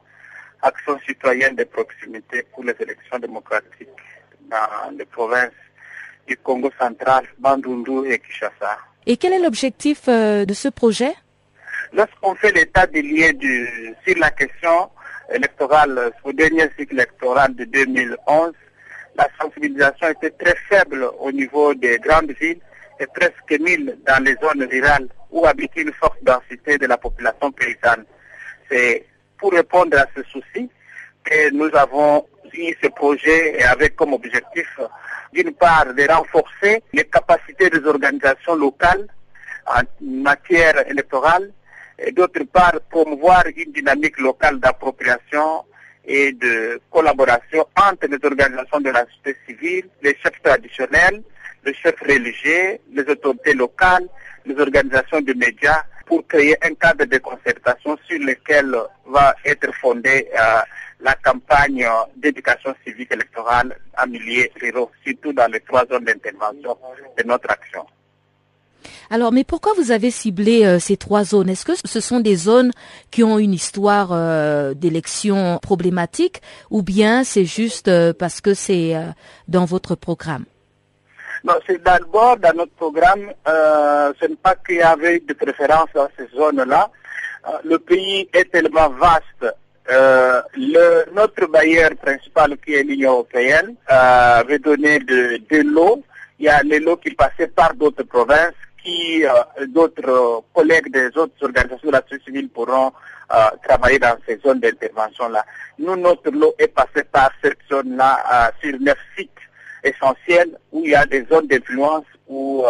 [0.62, 3.88] action citoyenne de proximité pour les élections démocratiques
[4.50, 5.60] dans les provinces
[6.26, 8.78] du Congo central, Bandundu et Kinshasa.
[9.08, 11.14] Et quel est l'objectif euh, de ce projet?
[11.92, 13.30] Lorsqu'on fait l'état des liens
[14.04, 14.90] sur la question
[15.32, 18.52] électorale, au dernier cycle électoral de 2011,
[19.16, 22.58] la sensibilisation était très faible au niveau des grandes villes
[22.98, 27.52] et presque 1000 dans les zones rurales où habite une forte densité de la population
[27.52, 28.04] paysanne.
[28.68, 29.06] C'est
[29.38, 30.68] pour répondre à ce souci
[31.24, 34.68] que nous avons eu ce projet avec comme objectif,
[35.32, 39.06] d'une part, de renforcer les capacités des organisations locales
[39.66, 41.50] en matière électorale
[41.98, 45.64] et d'autre part, promouvoir une dynamique locale d'appropriation
[46.04, 51.22] et de collaboration entre les organisations de la société civile, les chefs traditionnels,
[51.64, 54.06] les chefs religieux, les autorités locales,
[54.44, 60.28] les organisations de médias, pour créer un cadre de concertation sur lequel va être fondée
[60.38, 60.60] euh,
[61.00, 66.76] la campagne d'éducation civique électorale en milieu ruraux, surtout dans les trois zones d'intervention
[67.18, 67.86] de notre action.
[69.10, 71.48] Alors, mais pourquoi vous avez ciblé euh, ces trois zones?
[71.48, 72.72] Est-ce que ce sont des zones
[73.10, 78.94] qui ont une histoire euh, d'élection problématique ou bien c'est juste euh, parce que c'est
[79.48, 80.44] dans votre programme?
[81.44, 83.32] Non, c'est d'abord dans notre programme.
[83.46, 86.90] ce n'est pas qu'il y avait de préférence dans ces zones-là.
[87.64, 89.54] le pays est tellement vaste
[89.88, 96.02] le, notre bailleur principal, qui est l'Union européenne, euh, avait donné de, de l'eau.
[96.38, 98.52] Il y a les lots qui passaient par d'autres provinces
[98.88, 102.92] euh, d'autres euh, collègues des autres organisations de la société civile pourront
[103.34, 105.44] euh, travailler dans ces zones d'intervention-là.
[105.78, 109.30] Nous, notre lot est passé par cette zone-là sur neuf sites
[109.82, 112.64] essentiels où il y a des zones d'influence où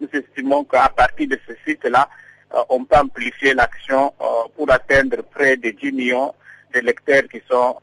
[0.00, 2.08] nous estimons qu'à partir de ces sites-là,
[2.68, 4.12] on peut amplifier l'action
[4.56, 6.34] pour atteindre près de 10 millions
[6.72, 7.76] d'électeurs qui sont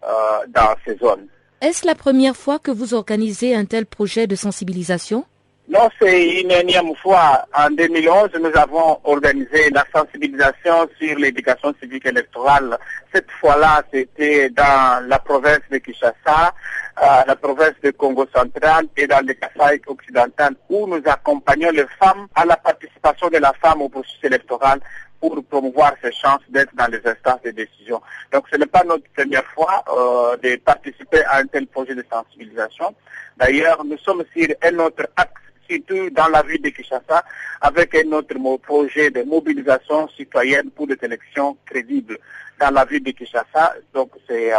[0.47, 1.27] dans ces zones.
[1.61, 5.25] Est-ce la première fois que vous organisez un tel projet de sensibilisation?
[5.69, 7.45] Non, c'est une énième fois.
[7.55, 12.75] En 2011, nous avons organisé la sensibilisation sur l'éducation civique électorale.
[13.13, 16.55] Cette fois-là, c'était dans la province de Kinshasa,
[17.03, 21.85] euh, la province de Congo central et dans le Kasaï occidental, où nous accompagnons les
[21.99, 24.79] femmes à la participation de la femme au processus électoral
[25.19, 28.01] pour promouvoir ses chances d'être dans les instances de décision.
[28.31, 32.05] Donc ce n'est pas notre première fois euh, de participer à un tel projet de
[32.11, 32.95] sensibilisation.
[33.37, 35.31] D'ailleurs, nous sommes sur un autre axe
[35.69, 37.23] surtout dans la ville de Kinshasa,
[37.61, 42.17] avec un autre projet de mobilisation citoyenne pour des élections crédibles
[42.59, 43.75] dans la ville de Kinshasa.
[43.93, 44.57] Donc c'est euh,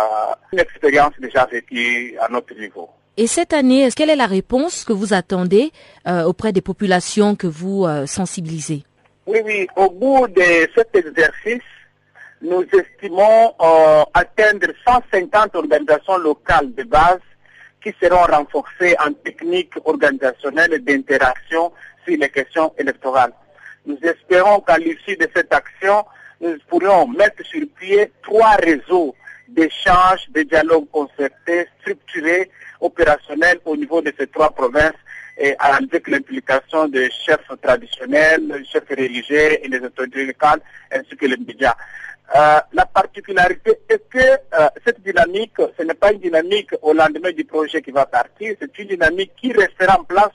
[0.53, 2.88] une expérience déjà vécue à notre niveau.
[3.16, 5.73] Et cette année, quelle est la réponse que vous attendez
[6.07, 8.85] euh, auprès des populations que vous sensibilisez?
[9.31, 9.69] Oui, oui.
[9.77, 11.62] Au bout de cet exercice,
[12.43, 13.55] nous estimons
[14.12, 17.21] atteindre 150 organisations locales de base
[17.81, 21.71] qui seront renforcés en technique organisationnelle d'interaction
[22.05, 23.33] sur les questions électorales.
[23.87, 26.05] Nous espérons qu'à l'issue de cette action,
[26.40, 29.14] nous pourrons mettre sur pied trois réseaux
[29.47, 34.99] d'échanges, de dialogues concertés, structurés, opérationnels au niveau de ces trois provinces
[35.38, 40.61] et avec l'implication des chefs traditionnels, des chefs religieux et les autorités locales
[40.93, 41.75] ainsi que les médias.
[42.37, 47.33] Euh, la particularité est que euh, cette dynamique, ce n'est pas une dynamique au lendemain
[47.33, 50.31] du projet qui va partir, c'est une dynamique qui restera en place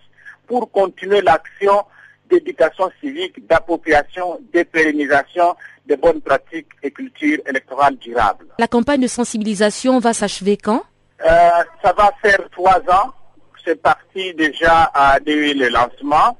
[0.46, 1.86] pour continuer l'action
[2.30, 5.56] d'éducation civique, d'appropriation, de pérennisation
[5.86, 8.48] de bonnes pratiques et culture électorale durable.
[8.58, 10.84] La campagne de sensibilisation va s'achever quand?
[11.24, 11.50] Euh,
[11.84, 13.14] Ça va faire trois ans.
[13.66, 16.38] C'est parti déjà à le lancement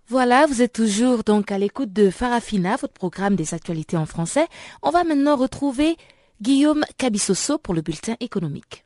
[0.09, 4.47] Voilà, vous êtes toujours donc à l'écoute de Farafina, votre programme des actualités en français.
[4.81, 5.97] On va maintenant retrouver
[6.41, 8.85] Guillaume Cabissoso pour le bulletin économique.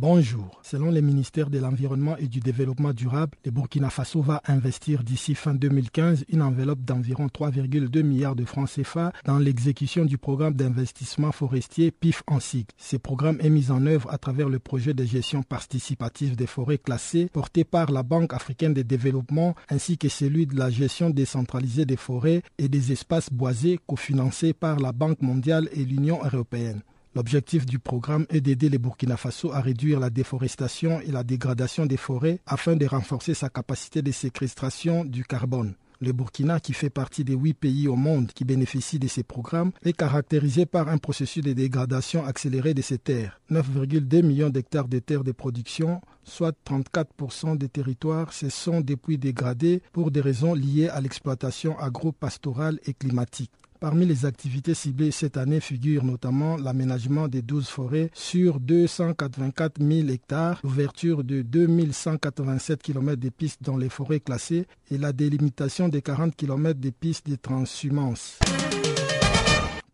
[0.00, 0.58] Bonjour.
[0.62, 5.34] Selon les ministères de l'Environnement et du Développement durable, le Burkina Faso va investir d'ici
[5.34, 11.32] fin 2015 une enveloppe d'environ 3,2 milliards de francs CFA dans l'exécution du programme d'investissement
[11.32, 12.74] forestier PIF en cycle.
[12.78, 16.78] Ce programme est mis en œuvre à travers le projet de gestion participative des forêts
[16.78, 21.84] classées porté par la Banque africaine de développement ainsi que celui de la gestion décentralisée
[21.84, 26.80] des forêts et des espaces boisés cofinancé par la Banque mondiale et l'Union européenne.
[27.16, 31.84] L'objectif du programme est d'aider les Burkina Faso à réduire la déforestation et la dégradation
[31.84, 35.74] des forêts afin de renforcer sa capacité de séquestration du carbone.
[36.02, 39.72] Le Burkina, qui fait partie des huit pays au monde qui bénéficient de ces programmes,
[39.82, 43.40] est caractérisé par un processus de dégradation accélérée de ses terres.
[43.50, 49.82] 9,2 millions d'hectares de terres de production, soit 34% des territoires, se sont depuis dégradés
[49.92, 53.50] pour des raisons liées à l'exploitation agro-pastorale et climatique.
[53.80, 60.08] Parmi les activités ciblées cette année figurent notamment l'aménagement des 12 forêts sur 284 000
[60.10, 66.02] hectares, l'ouverture de 2187 km de pistes dans les forêts classées et la délimitation des
[66.02, 68.38] 40 km de pistes de transhumance.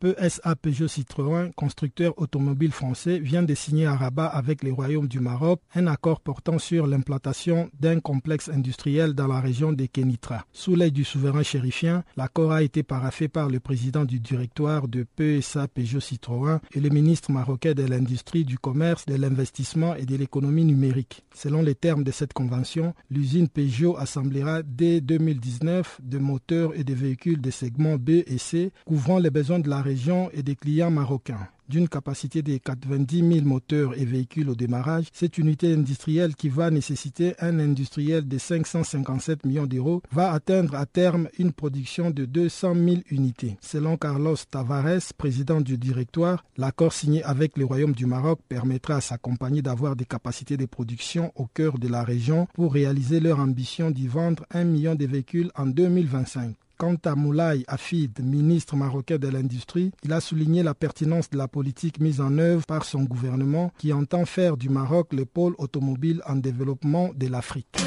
[0.01, 5.21] PSA Peugeot Citroën, constructeur automobile français, vient de signer à Rabat avec le Royaume du
[5.21, 10.45] Maroc un accord portant sur l'implantation d'un complexe industriel dans la région de Kenitra.
[10.53, 15.05] Sous l'aide du souverain chérifien, l'accord a été paraffé par le président du directoire de
[15.17, 20.17] PSA Peugeot Citroën et le ministre marocain de l'Industrie, du Commerce, de l'Investissement et de
[20.17, 21.25] l'économie numérique.
[21.35, 26.95] Selon les termes de cette convention, l'usine Peugeot assemblera dès 2019 de moteurs et de
[26.95, 30.91] véhicules de segment B et C couvrant les besoins de la région et des clients
[30.91, 31.49] marocains.
[31.69, 36.71] D'une capacité de 90 000 moteurs et véhicules au démarrage, cette unité industrielle qui va
[36.71, 42.75] nécessiter un industriel de 557 millions d'euros va atteindre à terme une production de 200
[42.75, 43.57] 000 unités.
[43.61, 49.01] Selon Carlos Tavares, président du directoire, l'accord signé avec le Royaume du Maroc permettra à
[49.01, 53.41] sa compagnie d'avoir des capacités de production au cœur de la région pour réaliser leur
[53.41, 56.55] ambition d'y vendre un million de véhicules en 2025.
[56.79, 61.49] Quant à Moulay Afid, ministre marocain de l'Industrie, il a souligné la pertinence de la
[61.49, 66.21] politique mise en œuvre par son gouvernement qui entend faire du Maroc le pôle automobile
[66.27, 67.79] en développement de l'Afrique.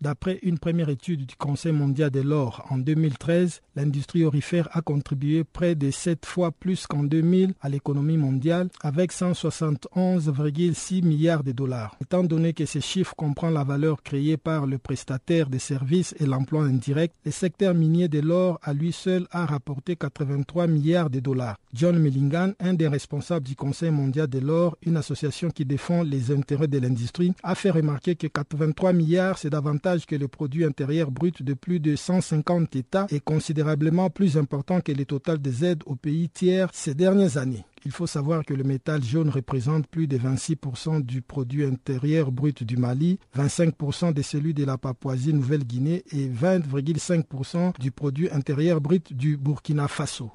[0.00, 5.42] D'après une première étude du Conseil mondial de l'or en 2013, l'industrie orifère a contribué
[5.42, 11.96] près de 7 fois plus qu'en 2000 à l'économie mondiale avec 171,6 milliards de dollars.
[12.02, 16.26] Étant donné que ce chiffre comprend la valeur créée par le prestataire des services et
[16.26, 21.20] l'emploi indirect, le secteur minier de l'or à lui seul a rapporté 83 milliards de
[21.20, 21.56] dollars.
[21.72, 26.30] John Millingan, un des responsables du Conseil mondial de l'or, une association qui défend les
[26.30, 31.12] intérêts de l'industrie, a fait remarquer que 83 milliards c'est davantage que le produit intérieur
[31.12, 35.82] brut de plus de 150 États est considérablement plus important que le total des aides
[35.86, 37.64] aux pays tiers ces dernières années.
[37.84, 42.64] Il faut savoir que le métal jaune représente plus de 26% du produit intérieur brut
[42.64, 49.36] du Mali, 25% de celui de la Papouasie-Nouvelle-Guinée et 20,5% du produit intérieur brut du
[49.36, 50.32] Burkina Faso.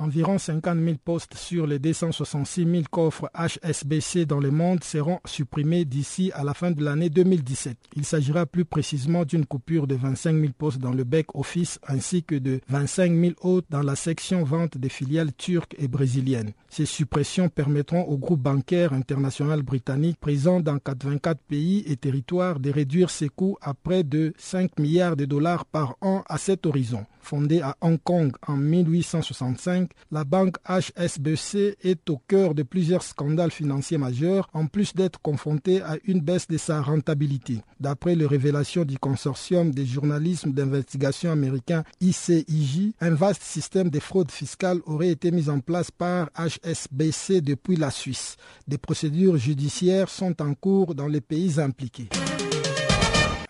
[0.00, 5.84] Environ 50 000 postes sur les 266 000 coffres HSBC dans le monde seront supprimés
[5.84, 7.76] d'ici à la fin de l'année 2017.
[7.96, 12.36] Il s'agira plus précisément d'une coupure de 25 000 postes dans le back-office ainsi que
[12.36, 16.52] de 25 000 autres dans la section vente des filiales turques et brésiliennes.
[16.68, 22.70] Ces suppressions permettront au groupe bancaire international britannique présent dans 84 pays et territoires de
[22.70, 27.04] réduire ses coûts à près de 5 milliards de dollars par an à cet horizon.
[27.28, 33.50] Fondée à Hong Kong en 1865, la banque HSBC est au cœur de plusieurs scandales
[33.50, 37.58] financiers majeurs, en plus d'être confrontée à une baisse de sa rentabilité.
[37.80, 44.30] D'après les révélations du consortium des journalismes d'investigation américain ICIJ, un vaste système de fraude
[44.30, 48.38] fiscale aurait été mis en place par HSBC depuis la Suisse.
[48.66, 52.08] Des procédures judiciaires sont en cours dans les pays impliqués.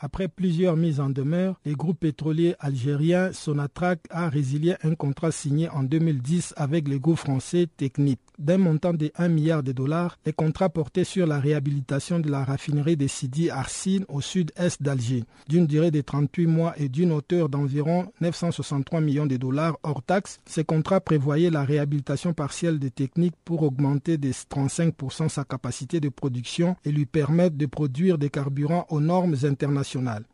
[0.01, 5.69] Après plusieurs mises en demeure, le groupe pétrolier algérien Sonatrach a résilié un contrat signé
[5.71, 8.21] en 2010 avec le français Technip.
[8.39, 12.45] D'un montant de 1 milliard de dollars, les contrats portaient sur la réhabilitation de la
[12.45, 17.49] raffinerie de Sidi Arsine au sud-est d'Alger, d'une durée de 38 mois et d'une hauteur
[17.49, 20.39] d'environ 963 millions de dollars hors taxes.
[20.47, 26.09] Ces contrats prévoyaient la réhabilitation partielle des techniques pour augmenter de 35% sa capacité de
[26.09, 29.88] production et lui permettre de produire des carburants aux normes internationales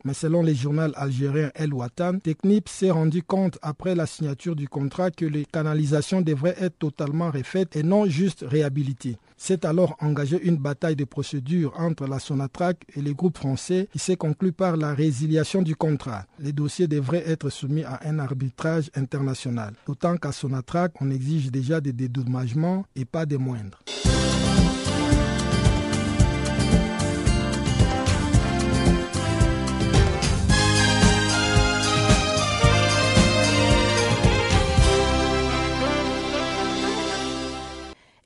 [0.05, 4.69] mais selon le journal algérien El Watan, Technip s'est rendu compte après la signature du
[4.69, 9.17] contrat que les canalisations devraient être totalement refaites et non juste réhabilitées.
[9.37, 13.99] C'est alors engagé une bataille de procédure entre la Sonatrach et les groupes français qui
[13.99, 16.25] s'est conclue par la résiliation du contrat.
[16.39, 19.75] Les dossiers devraient être soumis à un arbitrage international.
[19.87, 23.83] D'autant qu'à Sonatrach, on exige déjà des dédommagements et pas des moindres.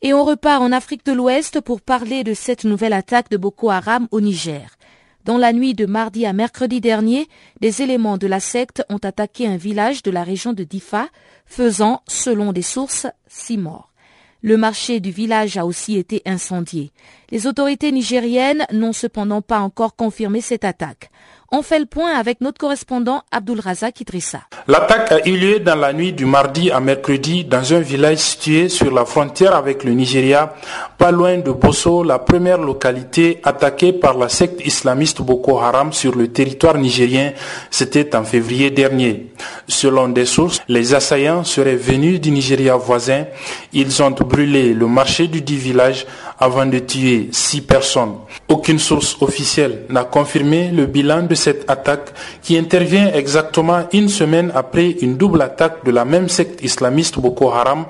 [0.00, 3.70] Et on repart en Afrique de l'Ouest pour parler de cette nouvelle attaque de Boko
[3.70, 4.76] Haram au Niger.
[5.24, 7.26] Dans la nuit de mardi à mercredi dernier,
[7.60, 11.08] des éléments de la secte ont attaqué un village de la région de Difa,
[11.46, 13.92] faisant, selon des sources, six morts.
[14.40, 16.92] Le marché du village a aussi été incendié.
[17.32, 21.10] Les autorités nigériennes n'ont cependant pas encore confirmé cette attaque.
[21.50, 24.40] On fait le point avec notre correspondant Abdul Razak Idrissa.
[24.66, 28.68] L'attaque a eu lieu dans la nuit du mardi à mercredi dans un village situé
[28.68, 30.52] sur la frontière avec le Nigeria,
[30.98, 36.14] pas loin de Bosso, la première localité attaquée par la secte islamiste Boko Haram sur
[36.14, 37.32] le territoire nigérien.
[37.70, 39.32] C'était en février dernier.
[39.66, 43.24] Selon des sources, les assaillants seraient venus du Nigeria voisin.
[43.72, 46.04] Ils ont brûlé le marché du dit village
[46.38, 48.14] avant de tuer six personnes.
[48.48, 52.12] Aucune source officielle n'a confirmé le bilan de cette attaque
[52.42, 57.50] qui intervient exactement une semaine après une double attaque de la même secte islamiste Boko
[57.50, 57.86] Haram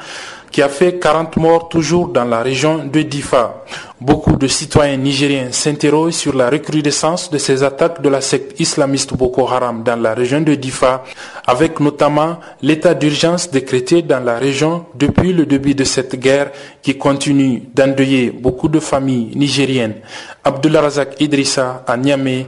[0.50, 3.64] qui a fait 40 morts toujours dans la région de Difa.
[4.00, 9.14] Beaucoup de citoyens nigériens s'interrogent sur la recrudescence de ces attaques de la secte islamiste
[9.14, 11.02] Boko Haram dans la région de Difa,
[11.46, 16.50] avec notamment l'état d'urgence décrété dans la région depuis le début de cette guerre
[16.82, 19.94] qui continue d'endeuiller beaucoup de familles nigériennes.
[20.44, 22.46] Abdullah Razak Idrissa à Niamey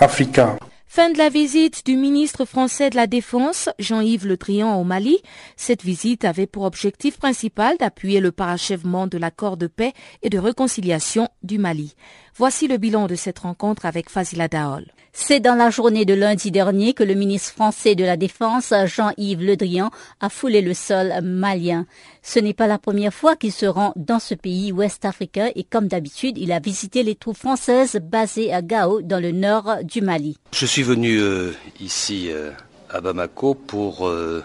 [0.00, 0.56] Africa.
[0.94, 5.22] Fin de la visite du ministre français de la Défense, Jean-Yves Le Drian, au Mali.
[5.56, 10.38] Cette visite avait pour objectif principal d'appuyer le parachèvement de l'accord de paix et de
[10.38, 11.94] réconciliation du Mali.
[12.34, 14.86] Voici le bilan de cette rencontre avec Fazila Daol.
[15.12, 19.44] C'est dans la journée de lundi dernier que le ministre français de la Défense, Jean-Yves
[19.44, 21.84] Le Drian, a foulé le sol malien.
[22.22, 25.62] Ce n'est pas la première fois qu'il se rend dans ce pays ouest africain et
[25.62, 30.00] comme d'habitude, il a visité les troupes françaises basées à Gao dans le nord du
[30.00, 30.38] Mali.
[30.54, 32.50] Je suis venu euh, ici euh,
[32.88, 34.42] à Bamako pour euh,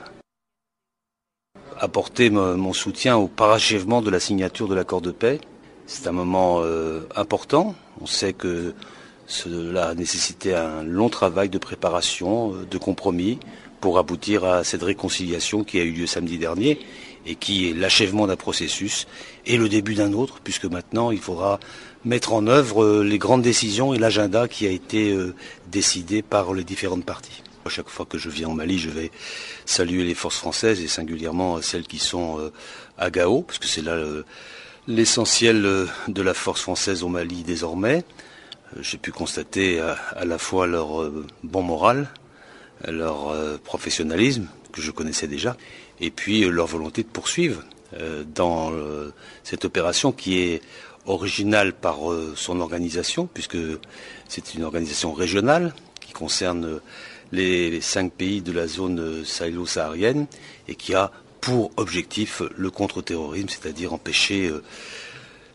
[1.80, 5.40] apporter mon soutien au parachèvement de la signature de l'accord de paix.
[5.88, 6.62] C'est un moment
[7.16, 7.74] important.
[8.02, 8.74] On sait que
[9.28, 13.40] cela a nécessité un long travail de préparation, euh, de compromis,
[13.82, 16.80] pour aboutir à cette réconciliation qui a eu lieu samedi dernier
[17.26, 19.06] et qui est l'achèvement d'un processus
[19.46, 21.60] et le début d'un autre, puisque maintenant il faudra
[22.06, 25.36] mettre en œuvre euh, les grandes décisions et l'agenda qui a été euh,
[25.70, 27.44] décidé par les différentes parties.
[27.66, 29.12] À chaque fois que je viens au Mali, je vais
[29.66, 32.50] saluer les forces françaises et singulièrement celles qui sont
[32.98, 33.98] à Gao, parce que c'est là
[34.88, 38.04] l'essentiel de la force française au Mali désormais.
[38.76, 42.10] Euh, j'ai pu constater à, la fois leur euh, bon moral,
[42.88, 45.58] leur euh, professionnalisme, que je connaissais déjà,
[46.00, 47.64] et puis leur volonté de poursuivre
[48.36, 48.74] dans
[49.44, 50.62] cette opération qui est
[51.06, 52.00] originale par
[52.36, 53.58] son organisation, puisque
[54.28, 56.82] c'est une organisation régionale qui concerne
[57.32, 60.28] les cinq pays de la zone sahélo-saharienne
[60.68, 61.12] et qui a
[61.42, 64.52] pour objectif le contre-terrorisme, c'est-à-dire empêcher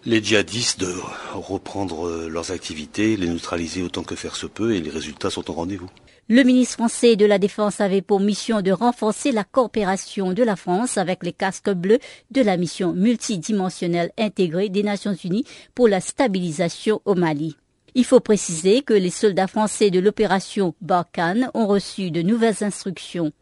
[0.05, 0.93] les djihadistes de
[1.35, 5.49] reprendre euh, leurs activités, les neutraliser autant que faire se peut et les résultats sont
[5.49, 5.89] au rendez-vous.
[6.29, 10.57] Le ministre français de la Défense avait pour mission de renforcer la coopération de la
[10.57, 11.99] France avec les casques bleus
[12.31, 17.57] de la mission multidimensionnelle intégrée des Nations Unies pour la stabilisation au Mali.
[17.95, 23.33] Il faut préciser que les soldats français de l'opération Barkhane ont reçu de nouvelles instructions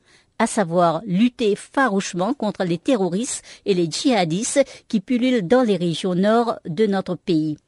[0.40, 6.14] à savoir lutter farouchement contre les terroristes et les djihadistes qui pullulent dans les régions
[6.14, 7.58] nord de notre pays.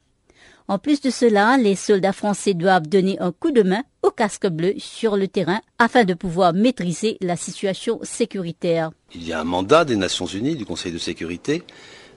[0.67, 4.47] En plus de cela, les soldats français doivent donner un coup de main au casque
[4.47, 8.89] bleu sur le terrain afin de pouvoir maîtriser la situation sécuritaire.
[9.13, 11.61] Il y a un mandat des Nations Unies, du Conseil de sécurité,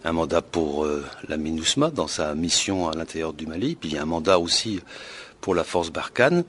[0.05, 3.95] un mandat pour euh, la MINUSMA dans sa mission à l'intérieur du Mali, puis il
[3.97, 4.81] y a un mandat aussi
[5.43, 6.45] pour la force Barkhane.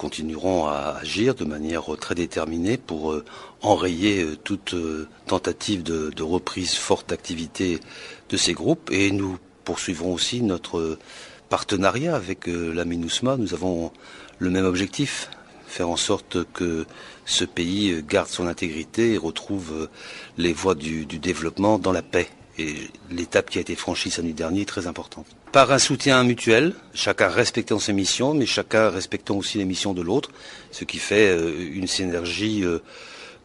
[0.00, 3.22] Nous continuerons à agir de manière très déterminée pour euh,
[3.60, 7.80] enrayer euh, toute euh, tentative de, reprise forte d'activité
[8.30, 10.98] de ces groupes et nous poursuivrons aussi notre
[11.50, 13.36] partenariat avec la MINUSMA.
[13.36, 13.92] Nous avons
[14.38, 15.28] le même objectif,
[15.66, 16.86] faire en sorte que
[17.26, 19.90] ce pays garde son intégrité et retrouve
[20.38, 22.30] les voies du, du développement dans la paix.
[23.10, 27.28] L'étape qui a été franchie samedi dernier est très importante par un soutien mutuel, chacun
[27.28, 30.30] respectant ses missions, mais chacun respectant aussi les missions de l'autre,
[30.70, 32.78] ce qui fait euh, une synergie euh,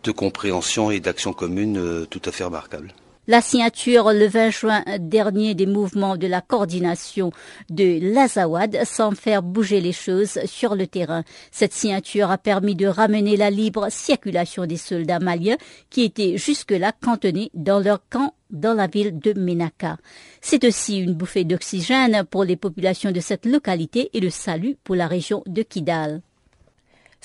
[0.04, 2.94] de compréhension et d'action commune euh, tout à fait remarquable.
[3.28, 7.32] La signature le 20 juin dernier des mouvements de la coordination
[7.72, 11.24] de l'Azawad semble faire bouger les choses sur le terrain.
[11.50, 15.58] Cette signature a permis de ramener la libre circulation des soldats maliens
[15.90, 19.98] qui étaient jusque-là cantonnés dans leur camp dans la ville de Menaka.
[20.40, 24.94] C'est aussi une bouffée d'oxygène pour les populations de cette localité et le salut pour
[24.94, 26.22] la région de Kidal.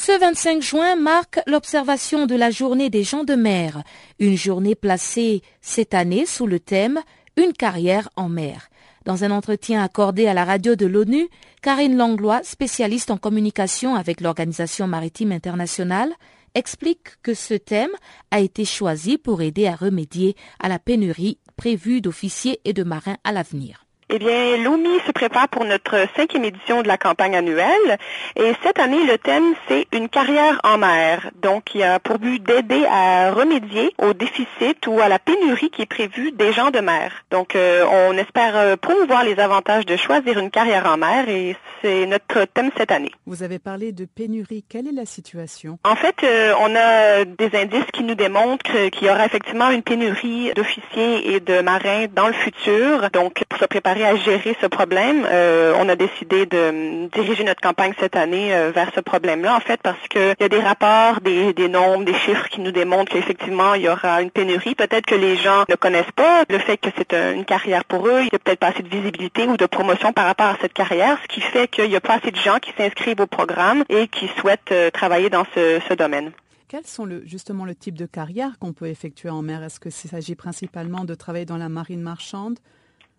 [0.03, 3.83] Ce 25 juin marque l'observation de la journée des gens de mer,
[4.19, 7.01] une journée placée cette année sous le thème
[7.37, 8.71] une carrière en mer.
[9.05, 11.29] Dans un entretien accordé à la radio de l'ONU,
[11.61, 16.15] Karine Langlois, spécialiste en communication avec l'Organisation maritime internationale,
[16.55, 17.93] explique que ce thème
[18.31, 23.19] a été choisi pour aider à remédier à la pénurie prévue d'officiers et de marins
[23.23, 23.85] à l'avenir.
[24.13, 27.97] Eh bien, l'OMI se prépare pour notre cinquième édition de la campagne annuelle.
[28.35, 31.31] Et cette année, le thème, c'est une carrière en mer.
[31.41, 35.71] Donc, il y a pour but d'aider à remédier au déficit ou à la pénurie
[35.71, 37.13] qui est prévue des gens de mer.
[37.31, 41.55] Donc, euh, on espère euh, promouvoir les avantages de choisir une carrière en mer et
[41.81, 43.13] c'est notre thème cette année.
[43.27, 44.65] Vous avez parlé de pénurie.
[44.69, 45.79] Quelle est la situation?
[45.85, 49.83] En fait, euh, on a des indices qui nous démontrent qu'il y aura effectivement une
[49.83, 53.09] pénurie d'officiers et de marins dans le futur.
[53.13, 55.27] Donc, pour se préparer à gérer ce problème.
[55.31, 59.61] Euh, on a décidé de diriger notre campagne cette année euh, vers ce problème-là, en
[59.61, 63.13] fait, parce qu'il y a des rapports, des, des nombres, des chiffres qui nous démontrent
[63.13, 64.75] qu'effectivement, il y aura une pénurie.
[64.75, 68.21] Peut-être que les gens ne connaissent pas le fait que c'est une carrière pour eux.
[68.21, 70.73] Il n'y a peut-être pas assez de visibilité ou de promotion par rapport à cette
[70.73, 73.85] carrière, ce qui fait qu'il n'y a pas assez de gens qui s'inscrivent au programme
[73.89, 76.31] et qui souhaitent euh, travailler dans ce, domaine.
[76.69, 79.63] Quels sont justement le type de carrière qu'on peut effectuer en mer?
[79.63, 82.59] Est-ce que s'agit principalement de travailler dans la marine marchande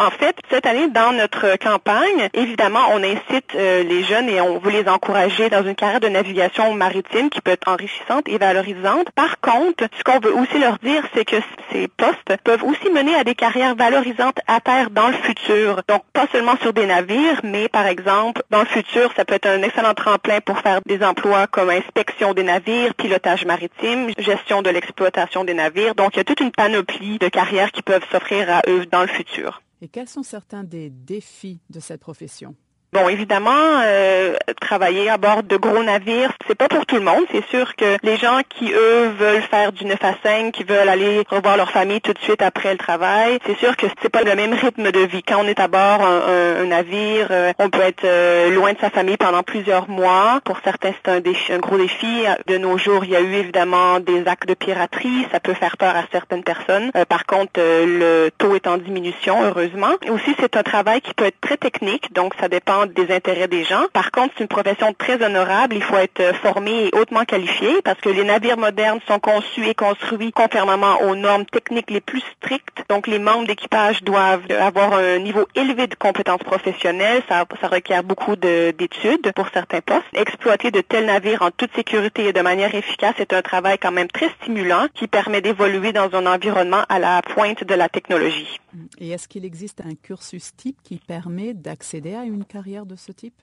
[0.02, 4.58] en fait, cette année, dans notre campagne, évidemment, on incite euh, les jeunes et on
[4.58, 9.12] veut les encourager dans une carrière de navigation maritime qui peut être enrichissante et valorisante.
[9.12, 11.36] Par contre, ce qu'on veut aussi leur dire, c'est que
[11.72, 15.84] ces postes peuvent aussi mener à des carrières valorisantes à terre dans le futur.
[15.88, 19.48] Donc, pas seulement sur des navires, mais par exemple, dans le futur, ça peut être
[19.48, 24.72] un excellent tremplin pour faire des emplois comme inspection des navires, pilotage maritime, gestion de
[24.72, 25.94] l'exploitation des navires.
[25.94, 29.02] Donc, il y a toute une panoplie de carrières qui peuvent s'offrir à eux dans
[29.02, 29.62] le futur.
[29.82, 32.56] Et quels sont certains des défis de cette profession?
[32.94, 37.24] Bon, évidemment, euh, travailler à bord de gros navires, c'est pas pour tout le monde.
[37.32, 40.90] C'est sûr que les gens qui, eux, veulent faire du 9 à 5, qui veulent
[40.90, 44.24] aller revoir leur famille tout de suite après le travail, c'est sûr que c'est pas
[44.24, 45.24] le même rythme de vie.
[45.24, 48.90] Quand on est à bord un, navire, euh, on peut être euh, loin de sa
[48.90, 50.42] famille pendant plusieurs mois.
[50.44, 52.26] Pour certains, c'est un, défi, un gros défi.
[52.48, 55.28] De nos jours, il y a eu évidemment des actes de piraterie.
[55.32, 56.92] Ça peut faire peur à certaines personnes.
[57.08, 59.94] par contre, le taux est en diminution, heureusement.
[60.10, 63.64] Aussi, c'est un travail qui peut être très technique, donc ça dépend des intérêts des
[63.64, 63.86] gens.
[63.94, 65.76] Par contre, c'est une profession très honorable.
[65.76, 69.68] Il faut être euh, formé et hautement qualifié parce que les navires modernes sont conçus
[69.68, 72.84] et construits conformément aux normes techniques les plus strictes.
[72.90, 77.24] Donc, les membres d'équipage doivent avoir un niveau élevé de compétences professionnelles.
[77.30, 80.06] Ça, ça requiert beaucoup d'études pour certains postes.
[80.14, 83.92] Exploiter de tels navires en toute sécurité et de manière efficace est un travail quand
[83.92, 88.60] même très stimulant qui permet d'évoluer dans un environnement à la pointe de la technologie.
[89.00, 92.46] Et est-ce qu'il existe un cursus type qui permet d'accéder à une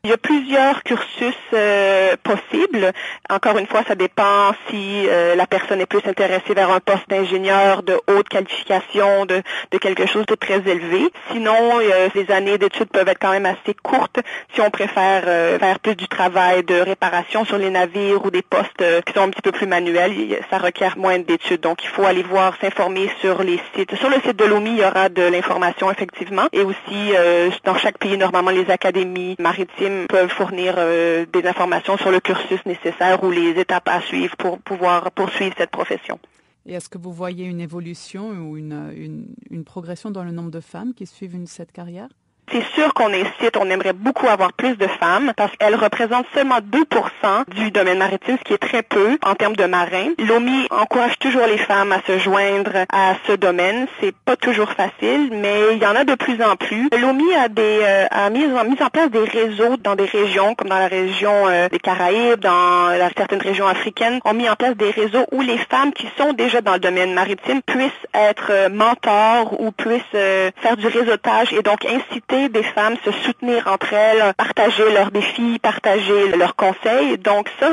[0.05, 2.93] Il y a plusieurs cursus euh, possibles.
[3.29, 7.09] Encore une fois, ça dépend si euh, la personne est plus intéressée vers un poste
[7.11, 9.43] d'ingénieur de haute qualification, de,
[9.79, 11.11] quelque chose de très élevé.
[11.31, 14.21] Sinon, euh, les années d'études peuvent être quand même assez courtes
[14.55, 15.25] si on préfère
[15.59, 19.31] faire plus du travail de réparation sur les navires ou des postes qui sont un
[19.31, 20.39] petit peu plus manuels.
[20.51, 21.61] Ça requiert moins d'études.
[21.61, 23.95] Donc, il faut aller voir, s'informer sur les sites.
[23.97, 26.47] Sur le site de l'OMI, il y aura de l'information effectivement.
[26.53, 27.13] Et aussi,
[27.65, 32.65] dans chaque pays, normalement, les académies maritimes peuvent fournir euh, des informations sur le cursus
[32.67, 36.19] nécessaire ou les étapes à suivre pour pouvoir poursuivre cette profession.
[36.67, 40.61] Et est-ce que vous voyez une évolution ou une, une, progression dans le nombre de
[40.61, 42.09] femmes qui suivent cette carrière?
[42.53, 46.59] C'est sûr qu'on incite, on aimerait beaucoup avoir plus de femmes parce qu'elles représentent seulement
[46.59, 50.13] 2% du domaine maritime, ce qui est très peu en termes de marins.
[50.19, 53.87] L'OMI encourage toujours les femmes à se joindre à ce domaine.
[54.01, 56.89] C'est pas toujours facile, mais il y en a de plus en plus.
[56.99, 60.69] L'OMI a, des, euh, a mis, mis, en place des réseaux dans des régions, comme
[60.69, 64.91] dans la région euh, des Caraïbes, dans certaines régions africaines, ont mis en place des
[64.91, 69.61] réseaux où les femmes qui sont déjà dans le domaine maritime puissent être euh, mentors
[69.61, 74.91] ou puissent faire du réseautage et donc inciter des femmes se soutenir entre elles, partager
[74.93, 77.19] leurs défis, partager leurs conseils.
[77.19, 77.67] Donc ça,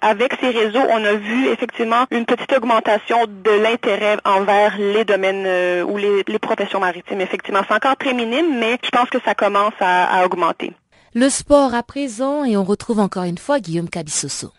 [0.00, 5.44] avec ces réseaux, on a vu effectivement une petite augmentation de l'intérêt envers les domaines
[5.46, 7.20] euh, ou les, professions maritimes.
[7.20, 10.72] Effectivement, c'est encore très minime, mais je pense que ça commence à, à augmenter.
[11.14, 14.52] Le sport à présent et on retrouve encore une fois Guillaume Cabissoso.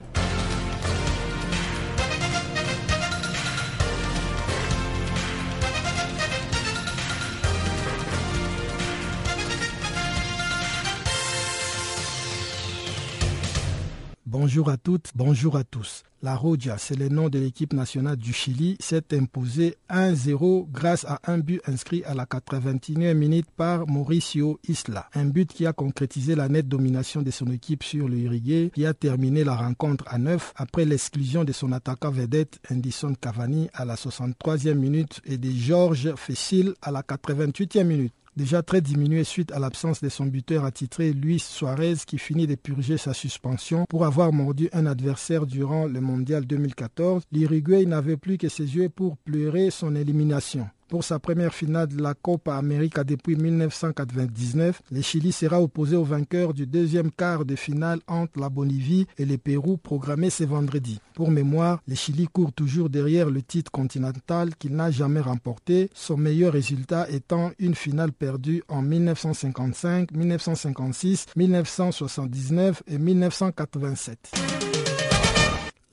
[14.33, 16.01] Bonjour à toutes, bonjour à tous.
[16.23, 21.19] La Roja, c'est le nom de l'équipe nationale du Chili, s'est imposée 1-0 grâce à
[21.27, 25.07] un but inscrit à la 81e minute par Mauricio Isla.
[25.13, 28.87] Un but qui a concrétisé la nette domination de son équipe sur le Uruguay, qui
[28.87, 33.85] a terminé la rencontre à 9 après l'exclusion de son attaquant vedette Anderson Cavani à
[33.85, 39.51] la 63e minute et de Georges Fessil à la 88e minute déjà très diminué suite
[39.51, 44.05] à l'absence de son buteur attitré Luis Suarez qui finit de purger sa suspension pour
[44.05, 49.17] avoir mordu un adversaire durant le mondial 2014, l'Uruguay n'avait plus que ses yeux pour
[49.17, 50.67] pleurer son élimination.
[50.93, 56.03] Pour sa première finale de la Copa América depuis 1999, le Chili sera opposé au
[56.03, 60.99] vainqueur du deuxième quart de finale entre la Bolivie et le Pérou programmé ce vendredi.
[61.15, 66.15] Pour mémoire, le Chili court toujours derrière le titre continental qu'il n'a jamais remporté, son
[66.15, 74.62] meilleur résultat étant une finale perdue en 1955, 1956, 1979 et 1987.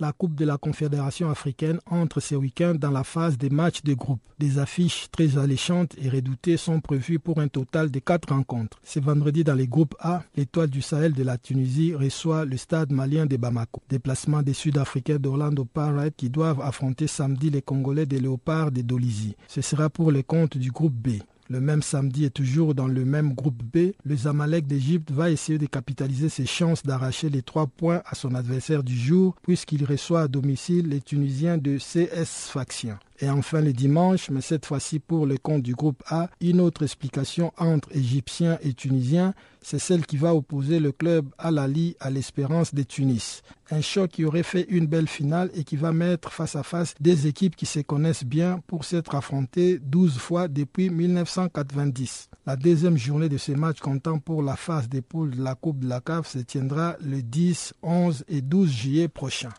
[0.00, 3.92] La Coupe de la Confédération africaine entre ce week-end dans la phase des matchs de
[3.92, 4.22] groupe.
[4.38, 8.80] Des affiches très alléchantes et redoutées sont prévues pour un total de quatre rencontres.
[8.82, 12.92] Ce vendredi dans les groupes A, l'étoile du Sahel de la Tunisie reçoit le stade
[12.92, 13.82] malien de Bamako.
[13.90, 19.36] Déplacement des Sud-Africains d'Orlando Pirates qui doivent affronter samedi les Congolais des Léopards de Dolisie.
[19.48, 21.18] Ce sera pour les comptes du groupe B.
[21.50, 25.58] Le même samedi et toujours dans le même groupe B, le Zamalek d'Égypte va essayer
[25.58, 30.22] de capitaliser ses chances d'arracher les trois points à son adversaire du jour puisqu'il reçoit
[30.22, 32.98] à domicile les Tunisiens de CS Faction.
[33.22, 36.82] Et enfin le dimanche, mais cette fois-ci pour le compte du groupe A, une autre
[36.82, 42.74] explication entre Égyptiens et Tunisiens, c'est celle qui va opposer le club Al-Ali à l'Espérance
[42.74, 43.42] de Tunis.
[43.70, 46.94] Un choc qui aurait fait une belle finale et qui va mettre face à face
[46.98, 52.30] des équipes qui se connaissent bien pour s'être affrontées 12 fois depuis 1990.
[52.46, 55.80] La deuxième journée de ce match comptant pour la phase des poules de la Coupe
[55.80, 59.50] de la CAF se tiendra le 10, 11 et 12 juillet prochains.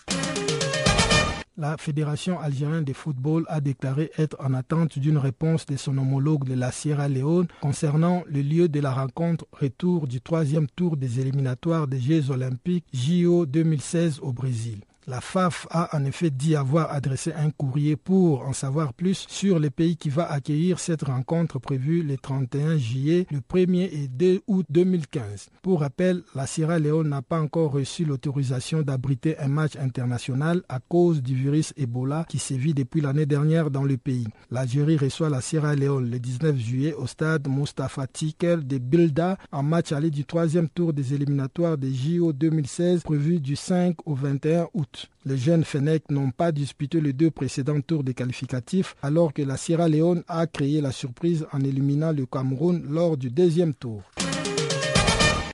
[1.57, 6.45] La Fédération algérienne de football a déclaré être en attente d'une réponse de son homologue
[6.45, 11.19] de la Sierra Leone concernant le lieu de la rencontre retour du troisième tour des
[11.19, 14.79] éliminatoires des Jeux olympiques JO 2016 au Brésil.
[15.07, 19.57] La FAF a en effet dit avoir adressé un courrier pour en savoir plus sur
[19.57, 24.41] les pays qui va accueillir cette rencontre prévue le 31 juillet, le 1er et 2
[24.45, 25.49] août 2015.
[25.63, 30.79] Pour rappel, la Sierra Leone n'a pas encore reçu l'autorisation d'abriter un match international à
[30.79, 34.27] cause du virus Ebola qui sévit depuis l'année dernière dans le pays.
[34.51, 39.63] L'Algérie reçoit la Sierra Leone le 19 juillet au stade Mustafa Tikel de Bilda en
[39.63, 44.67] match aller du troisième tour des éliminatoires des JO 2016 prévu du 5 au 21
[44.75, 44.90] août.
[45.25, 49.57] Les jeunes Fennec n'ont pas disputé les deux précédents tours des qualificatifs alors que la
[49.57, 54.01] Sierra Leone a créé la surprise en éliminant le Cameroun lors du deuxième tour.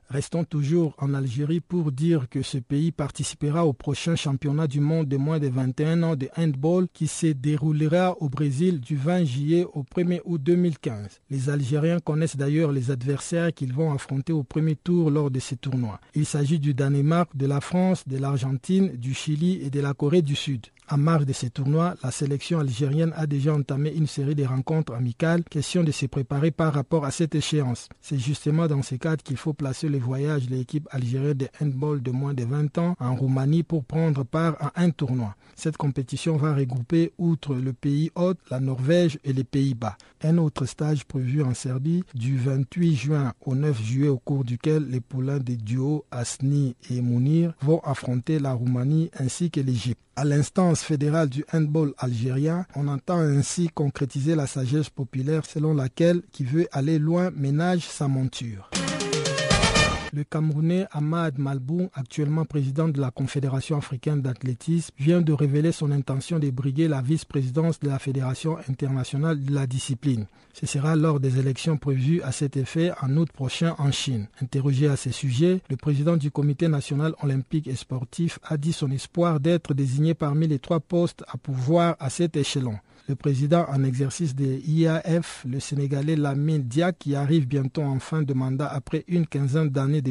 [0.09, 5.07] Restons toujours en Algérie pour dire que ce pays participera au prochain championnat du monde
[5.07, 9.65] de moins de 21 ans de handball qui se déroulera au Brésil du 20 juillet
[9.73, 11.19] au 1er août 2015.
[11.29, 15.57] Les Algériens connaissent d'ailleurs les adversaires qu'ils vont affronter au premier tour lors de ces
[15.57, 15.99] tournois.
[16.15, 20.21] Il s'agit du Danemark, de la France, de l'Argentine, du Chili et de la Corée
[20.21, 20.67] du Sud.
[20.89, 24.93] En marge de ces tournois, la sélection algérienne a déjà entamé une série de rencontres
[24.93, 27.89] amicales, question de se préparer par rapport à cette échéance.
[27.99, 32.01] C'est justement dans ce cadre qu'il faut placer le voyage de l'équipe algérienne de handball
[32.01, 35.35] de moins de 20 ans en Roumanie pour prendre part à un tournoi.
[35.57, 39.97] Cette compétition va regrouper, outre le pays hôte, la Norvège et les Pays-Bas.
[40.23, 44.87] Un autre stage prévu en Serbie du 28 juin au 9 juillet au cours duquel
[44.89, 49.99] les poulains des duos Asni et Mounir vont affronter la Roumanie ainsi que l'Égypte.
[50.15, 50.25] À
[50.83, 56.67] fédérale du handball algérien, on entend ainsi concrétiser la sagesse populaire selon laquelle qui veut
[56.71, 58.69] aller loin ménage sa monture.
[60.13, 65.91] Le Camerounais Ahmad Malboum, actuellement président de la Confédération africaine d'athlétisme, vient de révéler son
[65.91, 70.25] intention de briguer la vice-présidence de la Fédération internationale de la discipline.
[70.53, 74.27] Ce sera lors des élections prévues à cet effet en août prochain en Chine.
[74.41, 78.89] Interrogé à ce sujet, le président du Comité national olympique et sportif a dit son
[78.91, 82.77] espoir d'être désigné parmi les trois postes à pouvoir à cet échelon.
[83.09, 88.21] Le président en exercice de IAF, le Sénégalais Lamine Dia, qui arrive bientôt en fin
[88.21, 90.01] de mandat après une quinzaine d'années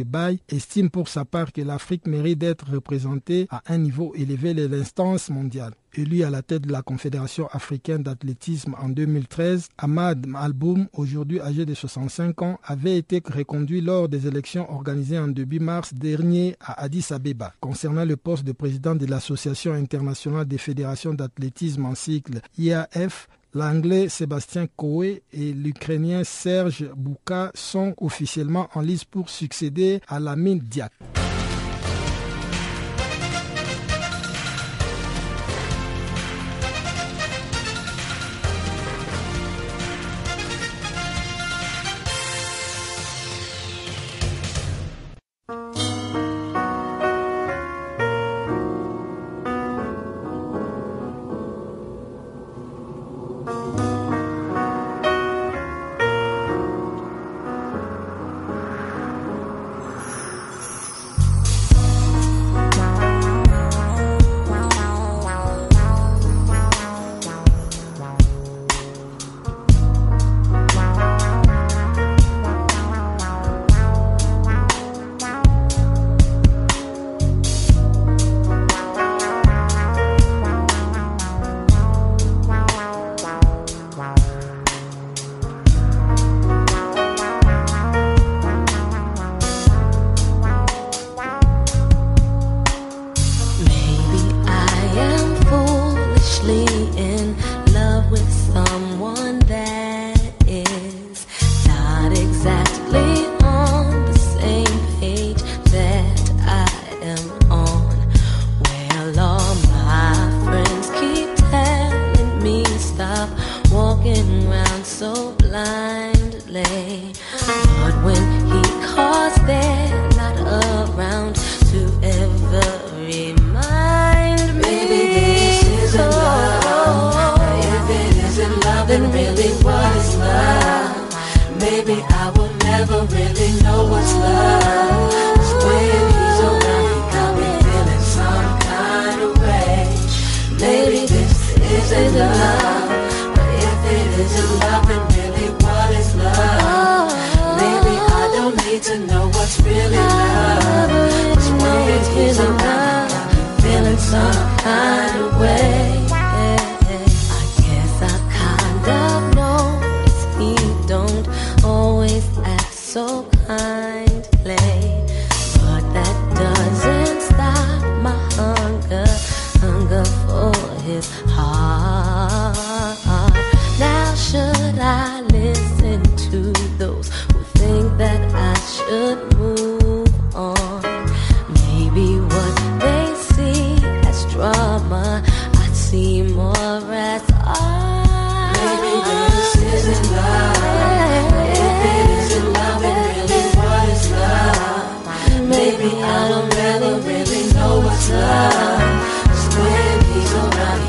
[0.48, 5.30] estime pour sa part que l'Afrique mérite d'être représentée à un niveau élevé de l'instance
[5.30, 5.72] mondiale.
[5.94, 11.64] Élu à la tête de la Confédération africaine d'athlétisme en 2013, Ahmad Alboum, aujourd'hui âgé
[11.64, 16.82] de 65 ans, avait été reconduit lors des élections organisées en début mars dernier à
[16.82, 17.54] Addis Abeba.
[17.60, 24.10] Concernant le poste de président de l'Association internationale des fédérations d'athlétisme en cycle IAF, L'anglais
[24.10, 30.92] Sébastien Coe et l'ukrainien Serge Bouka sont officiellement en liste pour succéder à Lamine Diak.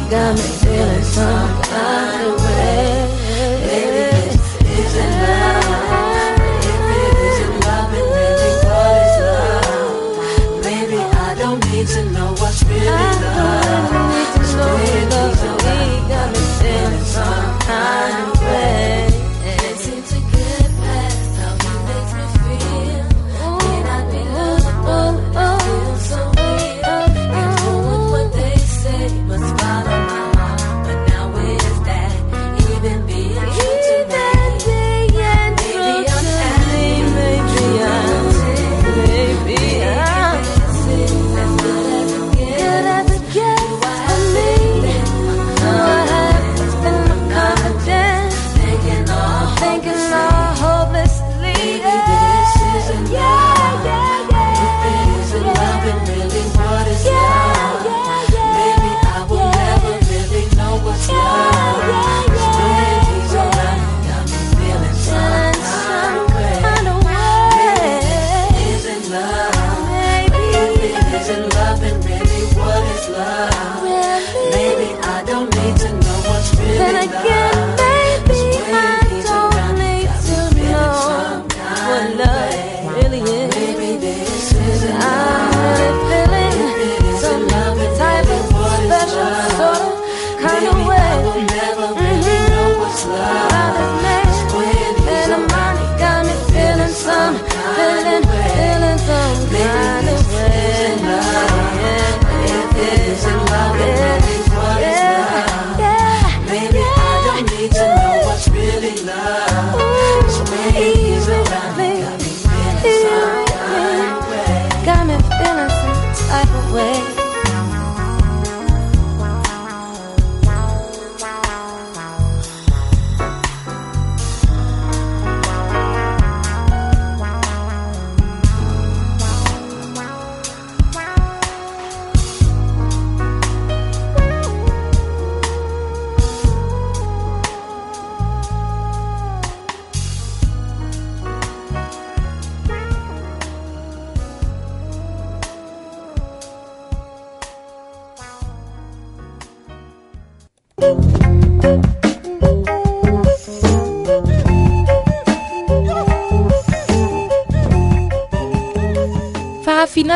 [0.09, 0.66] Dame.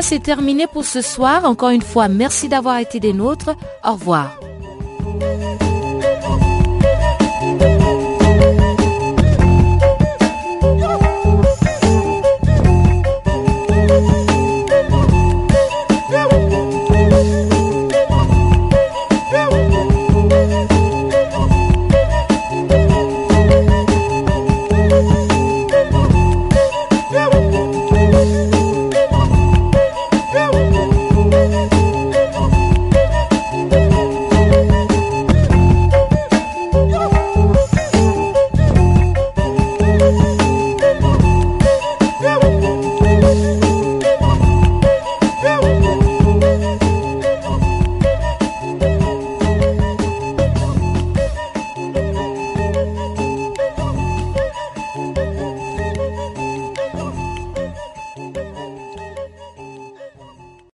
[0.02, 1.46] c'est terminé pour ce soir.
[1.46, 3.52] Encore une fois, merci d'avoir été des nôtres.
[3.86, 4.41] Au revoir.